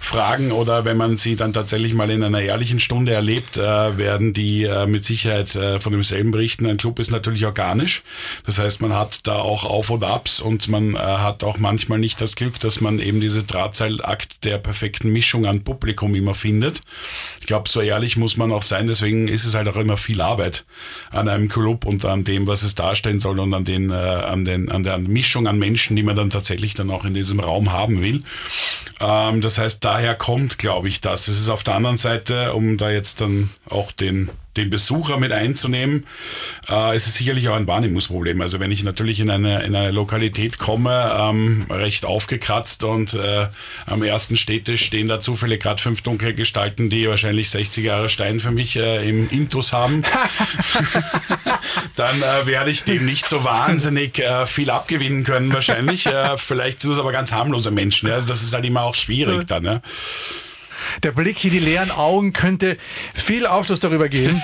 fragen 0.00 0.52
oder 0.52 0.84
wenn 0.84 0.96
man 0.96 1.16
sie 1.16 1.36
dann 1.36 1.52
tatsächlich 1.52 1.94
mal 1.94 2.10
in 2.10 2.22
einer 2.22 2.40
ehrlichen 2.40 2.80
Stunde 2.80 3.12
erlebt, 3.12 3.56
werden 3.56 4.32
die 4.32 4.68
mit 4.86 5.04
Sicherheit 5.04 5.50
von 5.50 5.92
demselben 5.92 6.30
berichten. 6.30 6.66
Ein 6.66 6.76
Club 6.76 6.98
ist 6.98 7.10
natürlich 7.10 7.44
organisch. 7.44 8.02
Das 8.44 8.58
heißt, 8.58 8.80
man 8.80 8.94
hat 8.94 9.26
da 9.26 9.36
auch 9.36 9.64
Auf 9.64 9.90
und 9.90 10.04
Abs 10.04 10.40
und 10.40 10.68
man 10.68 10.98
hat 10.98 11.44
auch 11.44 11.58
manchmal 11.58 11.98
nicht 11.98 12.20
das 12.20 12.34
Glück, 12.34 12.60
dass 12.60 12.80
man 12.80 12.98
eben 12.98 13.20
diese 13.20 13.44
Drahtseilakt 13.44 14.44
der 14.44 14.58
perfekten 14.58 15.12
Mischung 15.12 15.46
an 15.46 15.64
Publikum 15.64 16.14
immer 16.14 16.34
findet. 16.34 16.80
Ich 17.40 17.46
glaube, 17.46 17.68
so 17.68 17.80
ehrlich 17.80 18.16
muss 18.16 18.36
man 18.36 18.52
auch 18.52 18.62
sein, 18.62 18.86
deswegen 18.86 19.27
ist 19.28 19.44
es 19.44 19.54
halt 19.54 19.68
auch 19.68 19.76
immer 19.76 19.96
viel 19.96 20.20
Arbeit 20.20 20.64
an 21.10 21.28
einem 21.28 21.48
Club 21.48 21.84
und 21.84 22.04
an 22.04 22.24
dem, 22.24 22.46
was 22.46 22.62
es 22.62 22.74
darstellen 22.74 23.20
soll 23.20 23.40
und 23.40 23.54
an 23.54 23.64
den, 23.64 23.90
äh, 23.90 23.94
an 23.94 24.44
den, 24.44 24.70
an 24.70 24.84
der 24.84 24.98
Mischung 24.98 25.46
an 25.46 25.58
Menschen, 25.58 25.96
die 25.96 26.02
man 26.02 26.16
dann 26.16 26.30
tatsächlich 26.30 26.74
dann 26.74 26.90
auch 26.90 27.04
in 27.04 27.14
diesem 27.14 27.40
Raum 27.40 27.72
haben 27.72 28.00
will. 28.00 28.22
Ähm, 29.00 29.40
das 29.40 29.58
heißt, 29.58 29.84
daher 29.84 30.14
kommt, 30.14 30.58
glaube 30.58 30.88
ich, 30.88 31.00
das. 31.00 31.28
Es 31.28 31.38
ist 31.38 31.48
auf 31.48 31.64
der 31.64 31.74
anderen 31.74 31.96
Seite, 31.96 32.54
um 32.54 32.78
da 32.78 32.90
jetzt 32.90 33.20
dann 33.20 33.50
auch 33.68 33.92
den 33.92 34.30
den 34.58 34.70
Besucher 34.70 35.18
mit 35.18 35.32
einzunehmen, 35.32 36.06
äh, 36.68 36.94
ist 36.94 37.06
es 37.06 37.14
sicherlich 37.14 37.48
auch 37.48 37.56
ein 37.56 37.66
Wahrnehmungsproblem. 37.66 38.40
Also 38.40 38.60
wenn 38.60 38.70
ich 38.70 38.84
natürlich 38.84 39.20
in 39.20 39.30
eine, 39.30 39.62
in 39.62 39.74
eine 39.74 39.90
Lokalität 39.90 40.58
komme, 40.58 41.16
ähm, 41.18 41.66
recht 41.70 42.04
aufgekratzt 42.04 42.84
und 42.84 43.14
äh, 43.14 43.48
am 43.86 44.02
ersten 44.02 44.36
Städtisch 44.36 44.84
stehen 44.84 45.08
da 45.08 45.20
zufällig 45.20 45.62
gerade 45.62 45.80
fünf 45.80 46.02
dunkle 46.02 46.34
Gestalten, 46.34 46.90
die 46.90 47.08
wahrscheinlich 47.08 47.50
60 47.50 47.84
Jahre 47.84 48.08
Stein 48.08 48.40
für 48.40 48.50
mich 48.50 48.76
äh, 48.76 49.08
im 49.08 49.30
Intus 49.30 49.72
haben, 49.72 50.04
dann 51.96 52.22
äh, 52.22 52.46
werde 52.46 52.70
ich 52.70 52.84
dem 52.84 53.06
nicht 53.06 53.28
so 53.28 53.44
wahnsinnig 53.44 54.18
äh, 54.18 54.46
viel 54.46 54.70
abgewinnen 54.70 55.24
können 55.24 55.52
wahrscheinlich. 55.52 56.06
Äh, 56.06 56.36
vielleicht 56.36 56.80
sind 56.80 56.92
es 56.92 56.98
aber 56.98 57.12
ganz 57.12 57.32
harmlose 57.32 57.70
Menschen. 57.70 58.08
Ja? 58.08 58.14
Also 58.14 58.26
das 58.26 58.42
ist 58.42 58.52
halt 58.52 58.64
immer 58.64 58.82
auch 58.82 58.94
schwierig 58.94 59.46
dann. 59.46 59.64
Ja? 59.64 59.82
Der 61.02 61.12
Blick 61.12 61.44
in 61.44 61.50
die 61.50 61.58
leeren 61.58 61.90
Augen 61.90 62.32
könnte 62.32 62.78
viel 63.14 63.46
Aufschluss 63.46 63.80
darüber 63.80 64.08
geben. 64.08 64.42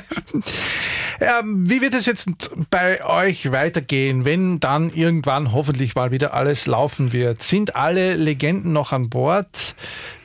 ähm, 1.20 1.68
wie 1.68 1.80
wird 1.80 1.94
es 1.94 2.06
jetzt 2.06 2.28
bei 2.70 3.04
euch 3.04 3.50
weitergehen, 3.50 4.24
wenn 4.24 4.60
dann 4.60 4.92
irgendwann 4.92 5.52
hoffentlich 5.52 5.94
mal 5.94 6.10
wieder 6.10 6.34
alles 6.34 6.66
laufen 6.66 7.12
wird? 7.12 7.42
Sind 7.42 7.76
alle 7.76 8.14
Legenden 8.14 8.72
noch 8.72 8.92
an 8.92 9.10
Bord? 9.10 9.74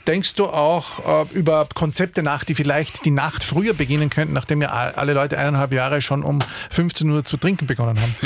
Denkst 0.08 0.36
du 0.36 0.48
auch 0.48 1.26
äh, 1.26 1.34
über 1.34 1.68
Konzepte 1.74 2.24
nach, 2.24 2.44
die 2.44 2.56
vielleicht 2.56 3.06
die 3.06 3.12
Nacht 3.12 3.44
früher 3.44 3.74
beginnen 3.74 4.10
könnten, 4.10 4.34
nachdem 4.34 4.62
ja 4.62 4.70
alle 4.70 5.14
Leute 5.14 5.38
eineinhalb 5.38 5.72
Jahre 5.72 6.02
schon 6.02 6.24
um 6.24 6.40
15 6.72 7.10
Uhr 7.10 7.26
zu 7.26 7.38
trinken 7.38 7.68
begonnen 7.68 8.00
haben? 8.00 8.16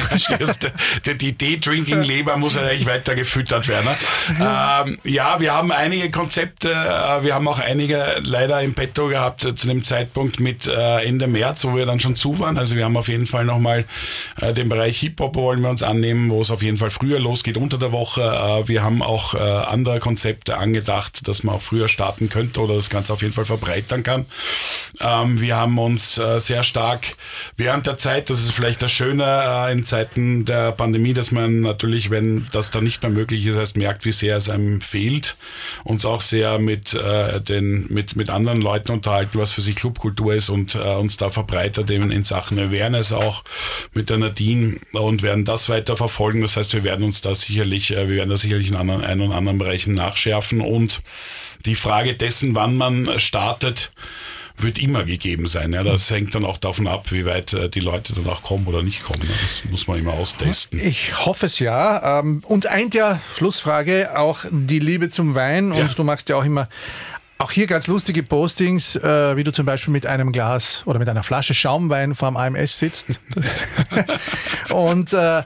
Ja, 1.03 1.13
die 1.13 1.33
Day-Drinking-Leber 1.33 2.37
muss 2.37 2.55
ja 2.55 2.61
eigentlich 2.61 2.85
weiter 2.85 3.15
gefüttert 3.15 3.67
werden. 3.67 3.85
Ne? 3.85 3.97
Ähm, 4.39 4.99
ja, 5.03 5.39
wir 5.39 5.53
haben 5.53 5.71
einige 5.71 6.09
Konzepte, 6.11 6.69
äh, 6.71 7.23
wir 7.23 7.35
haben 7.35 7.47
auch 7.47 7.59
einige 7.59 8.21
leider 8.21 8.61
im 8.61 8.73
Petto 8.73 9.07
gehabt 9.07 9.45
äh, 9.45 9.55
zu 9.55 9.67
dem 9.67 9.83
Zeitpunkt 9.83 10.39
mit 10.39 10.67
äh, 10.67 11.03
Ende 11.03 11.27
März, 11.27 11.65
wo 11.65 11.75
wir 11.75 11.85
dann 11.85 11.99
schon 11.99 12.15
zu 12.15 12.39
waren. 12.39 12.57
Also 12.57 12.75
wir 12.75 12.85
haben 12.85 12.97
auf 12.97 13.07
jeden 13.07 13.25
Fall 13.25 13.45
nochmal 13.45 13.85
den 14.41 14.69
Bereich 14.69 14.99
Hip-Hop 14.99 15.35
wollen 15.35 15.61
wir 15.61 15.69
uns 15.69 15.83
annehmen, 15.83 16.29
wo 16.29 16.41
es 16.41 16.51
auf 16.51 16.61
jeden 16.61 16.77
Fall 16.77 16.89
früher 16.89 17.19
losgeht 17.19 17.57
unter 17.57 17.77
der 17.77 17.91
Woche. 17.91 18.63
Wir 18.65 18.83
haben 18.83 19.01
auch 19.01 19.33
andere 19.33 19.99
Konzepte 19.99 20.57
angedacht, 20.57 21.27
dass 21.27 21.43
man 21.43 21.55
auch 21.55 21.61
früher 21.65 21.87
starten 21.87 22.29
könnte 22.29 22.61
oder 22.61 22.75
das 22.75 22.89
Ganze 22.89 23.13
auf 23.13 23.21
jeden 23.21 23.33
Fall 23.33 23.45
verbreitern 23.45 24.03
kann. 24.03 24.25
Ähm, 24.99 25.39
wir 25.41 25.55
haben 25.55 25.77
uns 25.79 26.17
äh, 26.17 26.39
sehr 26.39 26.63
stark 26.63 27.15
während 27.57 27.87
der 27.87 27.97
Zeit, 27.97 28.29
das 28.29 28.39
ist 28.39 28.51
vielleicht 28.51 28.81
das 28.81 28.91
Schöne 28.91 29.23
äh, 29.23 29.71
in 29.71 29.83
Zeiten 29.83 30.45
der 30.45 30.71
Pandemie, 30.71 31.13
dass 31.13 31.31
man 31.31 31.61
natürlich, 31.61 32.09
wenn 32.09 32.47
das 32.51 32.71
dann 32.71 32.83
nicht 32.83 33.01
mehr 33.01 33.11
möglich 33.11 33.45
ist, 33.45 33.55
erst 33.55 33.77
merkt, 33.77 34.05
wie 34.05 34.11
sehr 34.11 34.37
es 34.37 34.49
einem 34.49 34.81
fehlt, 34.81 35.37
uns 35.83 36.05
auch 36.05 36.21
sehr 36.21 36.59
mit, 36.59 36.93
äh, 36.93 37.41
den, 37.41 37.87
mit, 37.89 38.15
mit 38.15 38.29
anderen 38.29 38.61
Leuten 38.61 38.91
unterhalten, 38.91 39.39
was 39.39 39.51
für 39.51 39.61
sie 39.61 39.73
Clubkultur 39.73 40.33
ist 40.33 40.49
und 40.49 40.75
äh, 40.75 40.79
uns 40.95 41.17
da 41.17 41.29
verbreitert 41.29 41.89
eben 41.91 42.11
in 42.11 42.23
Sachen 42.23 42.59
Awareness 42.59 43.11
auch 43.13 43.43
mit 43.93 44.09
der 44.09 44.17
Nadine 44.17 44.77
und 44.93 45.23
werden 45.23 45.45
das 45.45 45.69
weiter 45.69 45.97
verfolgen. 45.97 46.41
Das 46.41 46.57
heißt, 46.57 46.73
wir 46.73 46.83
werden 46.83 47.03
uns 47.03 47.21
da 47.21 47.35
sicherlich, 47.35 47.91
äh, 47.91 48.09
wir 48.09 48.17
werden 48.17 48.29
da 48.29 48.37
sicherlich 48.37 48.69
in 48.69 48.75
anderen, 48.75 49.03
einen 49.03 49.21
und 49.21 49.31
anderen 49.31 49.57
Bereichen 49.57 49.93
nachschärfen 49.93 50.61
und 50.61 51.01
die 51.65 51.75
Frage 51.75 52.13
dessen, 52.13 52.55
wann 52.55 52.77
man 52.77 53.19
startet, 53.19 53.91
wird 54.57 54.79
immer 54.79 55.03
gegeben 55.03 55.47
sein. 55.47 55.73
Ja, 55.73 55.83
das 55.83 56.09
hängt 56.11 56.35
dann 56.35 56.45
auch 56.45 56.57
davon 56.57 56.87
ab, 56.87 57.11
wie 57.11 57.25
weit 57.25 57.53
äh, 57.53 57.69
die 57.69 57.79
Leute 57.79 58.13
danach 58.13 58.43
kommen 58.43 58.67
oder 58.67 58.83
nicht 58.83 59.03
kommen. 59.03 59.27
Das 59.41 59.63
muss 59.65 59.87
man 59.87 59.97
immer 59.97 60.13
austesten. 60.13 60.79
Ich 60.79 61.25
hoffe 61.25 61.47
es 61.47 61.59
ja. 61.59 62.19
Ähm, 62.19 62.43
uns 62.45 62.65
eint 62.65 62.93
ja, 62.93 63.19
Schlussfrage, 63.35 64.17
auch 64.17 64.45
die 64.51 64.79
Liebe 64.79 65.09
zum 65.09 65.35
Wein. 65.35 65.71
Und 65.71 65.79
ja. 65.79 65.87
du 65.87 66.03
machst 66.03 66.29
ja 66.29 66.35
auch 66.35 66.45
immer 66.45 66.69
auch 67.39 67.51
hier 67.51 67.67
ganz 67.67 67.87
lustige 67.87 68.23
Postings, 68.23 68.95
äh, 68.95 69.35
wie 69.35 69.43
du 69.43 69.51
zum 69.51 69.65
Beispiel 69.65 69.91
mit 69.91 70.05
einem 70.05 70.31
Glas 70.31 70.83
oder 70.85 70.99
mit 70.99 71.09
einer 71.09 71.23
Flasche 71.23 71.53
Schaumwein 71.53 72.15
vorm 72.15 72.37
AMS 72.37 72.77
sitzt. 72.77 73.19
und 74.69 75.11
äh, 75.11 75.43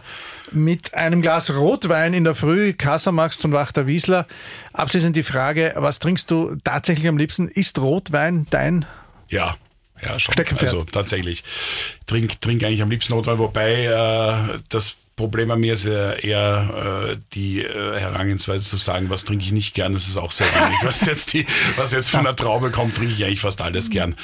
mit 0.52 0.94
einem 0.94 1.22
Glas 1.22 1.54
Rotwein 1.54 2.14
in 2.14 2.24
der 2.24 2.36
Früh 2.36 2.74
Kassa 2.74 3.12
machst 3.12 3.44
und 3.46 3.52
Wachter 3.52 3.88
Wiesler. 3.88 4.28
Abschließend 4.74 5.16
die 5.16 5.24
Frage, 5.24 5.74
was 5.76 6.00
trinkst 6.00 6.30
du 6.32 6.56
tatsächlich 6.64 7.08
am 7.08 7.18
liebsten? 7.18 7.48
Ist 7.48 7.80
Rotwein 7.80 8.48
dein? 8.50 8.86
Ja, 9.30 9.56
ja, 10.02 10.20
schon. 10.20 10.36
Also 10.60 10.84
tatsächlich. 10.84 11.44
Trink, 12.06 12.40
trink 12.42 12.64
eigentlich 12.64 12.82
am 12.82 12.90
liebsten 12.90 13.14
Rotwein, 13.14 13.40
wobei 13.40 13.86
äh, 13.86 14.60
das 14.70 14.96
Problem 15.18 15.48
bei 15.48 15.56
mir 15.56 15.74
ist 15.74 15.86
ja 15.86 16.14
eher 16.14 17.10
äh, 17.10 17.18
die 17.34 17.64
äh, 17.64 18.00
Herangehensweise 18.00 18.64
zu 18.64 18.78
sagen, 18.78 19.10
was 19.10 19.26
trinke 19.26 19.44
ich 19.44 19.52
nicht 19.52 19.74
gern, 19.74 19.94
das 19.94 20.08
ist 20.08 20.16
auch 20.16 20.32
sehr 20.32 20.46
wenig. 20.46 20.78
Was 20.84 21.06
jetzt, 21.08 21.34
die, 21.34 21.48
was 21.76 21.92
jetzt 21.92 22.12
von 22.12 22.24
der 22.24 22.36
Traube 22.36 22.70
kommt, 22.70 22.96
trinke 22.96 23.14
ich 23.14 23.26
eigentlich 23.26 23.42
fast 23.42 23.64
alles 23.64 23.90
gern. 23.90 24.16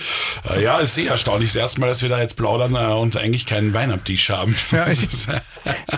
Äh, 0.48 0.64
ja, 0.64 0.78
ist 0.78 0.94
sehr 0.94 1.10
erstaunlich. 1.10 1.50
Das 1.50 1.56
erste 1.56 1.80
Mal, 1.80 1.88
dass 1.88 2.04
wir 2.04 2.10
da 2.10 2.20
jetzt 2.20 2.38
plaudern 2.38 2.76
äh, 2.76 2.94
und 2.94 3.18
eigentlich 3.18 3.48
keinen 3.48 3.74
Wein 3.74 3.92
am 3.92 4.04
Tisch 4.04 4.30
haben. 4.30 4.56
Ja, 4.72 4.84
ist, 4.84 5.30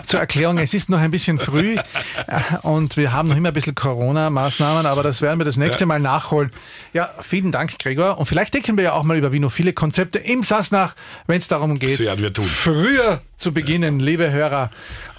zur 0.05 0.19
Erklärung, 0.21 0.59
es 0.59 0.73
ist 0.73 0.87
noch 0.87 0.99
ein 0.99 1.11
bisschen 1.11 1.39
früh 1.39 1.75
äh, 1.75 2.39
und 2.61 2.95
wir 2.95 3.11
haben 3.11 3.27
noch 3.27 3.35
immer 3.35 3.49
ein 3.49 3.53
bisschen 3.53 3.75
Corona-Maßnahmen, 3.75 4.85
aber 4.85 5.03
das 5.03 5.21
werden 5.21 5.39
wir 5.41 5.45
das 5.45 5.57
nächste. 5.57 5.85
Mal 5.85 5.99
nachholen. 5.99 6.51
Ja, 6.93 7.09
vielen 7.21 7.51
Dank, 7.51 7.77
Gregor. 7.79 8.17
Und 8.17 8.27
vielleicht 8.27 8.53
denken 8.53 8.77
wir 8.77 8.85
ja 8.85 8.93
auch 8.93 9.03
mal 9.03 9.17
über 9.17 9.33
Vino 9.33 9.49
viele 9.49 9.73
Konzepte 9.73 10.19
im 10.19 10.43
Sassnach, 10.43 10.95
wenn 11.27 11.37
es 11.37 11.49
darum 11.49 11.77
geht, 11.77 11.91
das 11.91 11.99
werden 11.99 12.23
wir 12.23 12.31
tun. 12.31 12.45
früher 12.45 13.21
zu 13.37 13.51
beginnen, 13.51 13.99
liebe 13.99 14.31
Hörer. 14.31 14.71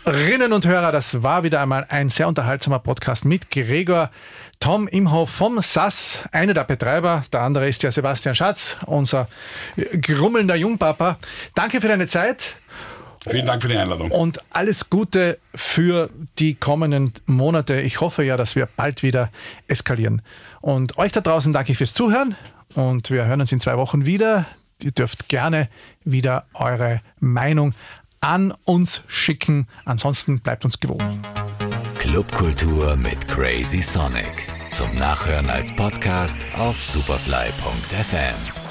Hörerinnen 0.04 0.52
und 0.52 0.66
Hörer, 0.66 0.92
das 0.92 1.22
war 1.22 1.42
wieder 1.42 1.60
einmal 1.60 1.86
ein 1.88 2.10
sehr 2.10 2.28
unterhaltsamer 2.28 2.78
Podcast 2.78 3.24
mit 3.24 3.50
Gregor 3.50 4.10
Tom 4.60 4.88
Imhoff 4.88 5.30
vom 5.30 5.60
SAS, 5.60 6.22
einer 6.32 6.54
der 6.54 6.64
Betreiber. 6.64 7.24
Der 7.32 7.42
andere 7.42 7.68
ist 7.68 7.82
ja 7.82 7.90
Sebastian 7.90 8.34
Schatz, 8.34 8.78
unser 8.86 9.28
grummelnder 10.00 10.56
Jungpapa. 10.56 11.18
Danke 11.54 11.80
für 11.80 11.88
deine 11.88 12.06
Zeit. 12.06 12.56
Vielen 13.28 13.46
Dank 13.46 13.60
für 13.60 13.68
die 13.68 13.76
Einladung. 13.76 14.12
Und 14.12 14.38
alles 14.50 14.88
Gute 14.88 15.38
für 15.54 16.10
die 16.38 16.54
kommenden 16.54 17.12
Monate. 17.26 17.80
Ich 17.80 18.00
hoffe 18.00 18.22
ja, 18.22 18.36
dass 18.36 18.54
wir 18.54 18.68
bald 18.76 19.02
wieder 19.02 19.30
eskalieren. 19.66 20.22
Und 20.60 20.96
euch 20.98 21.12
da 21.12 21.20
draußen 21.20 21.52
danke 21.52 21.72
ich 21.72 21.78
fürs 21.78 21.94
Zuhören 21.94 22.36
und 22.74 23.10
wir 23.10 23.26
hören 23.26 23.40
uns 23.40 23.50
in 23.50 23.58
zwei 23.58 23.76
Wochen 23.76 24.06
wieder. 24.06 24.46
Ihr 24.82 24.92
dürft 24.92 25.28
gerne 25.28 25.68
wieder 26.04 26.44
eure 26.54 27.00
Meinung 27.18 27.74
an 28.26 28.52
uns 28.64 29.02
schicken. 29.06 29.68
Ansonsten 29.84 30.40
bleibt 30.40 30.64
uns 30.64 30.80
gewogen. 30.80 31.22
Clubkultur 31.98 32.96
mit 32.96 33.28
Crazy 33.28 33.80
Sonic. 33.80 34.48
Zum 34.72 34.92
Nachhören 34.98 35.48
als 35.48 35.74
Podcast 35.74 36.40
auf 36.58 36.84
superfly.fm. 36.84 38.65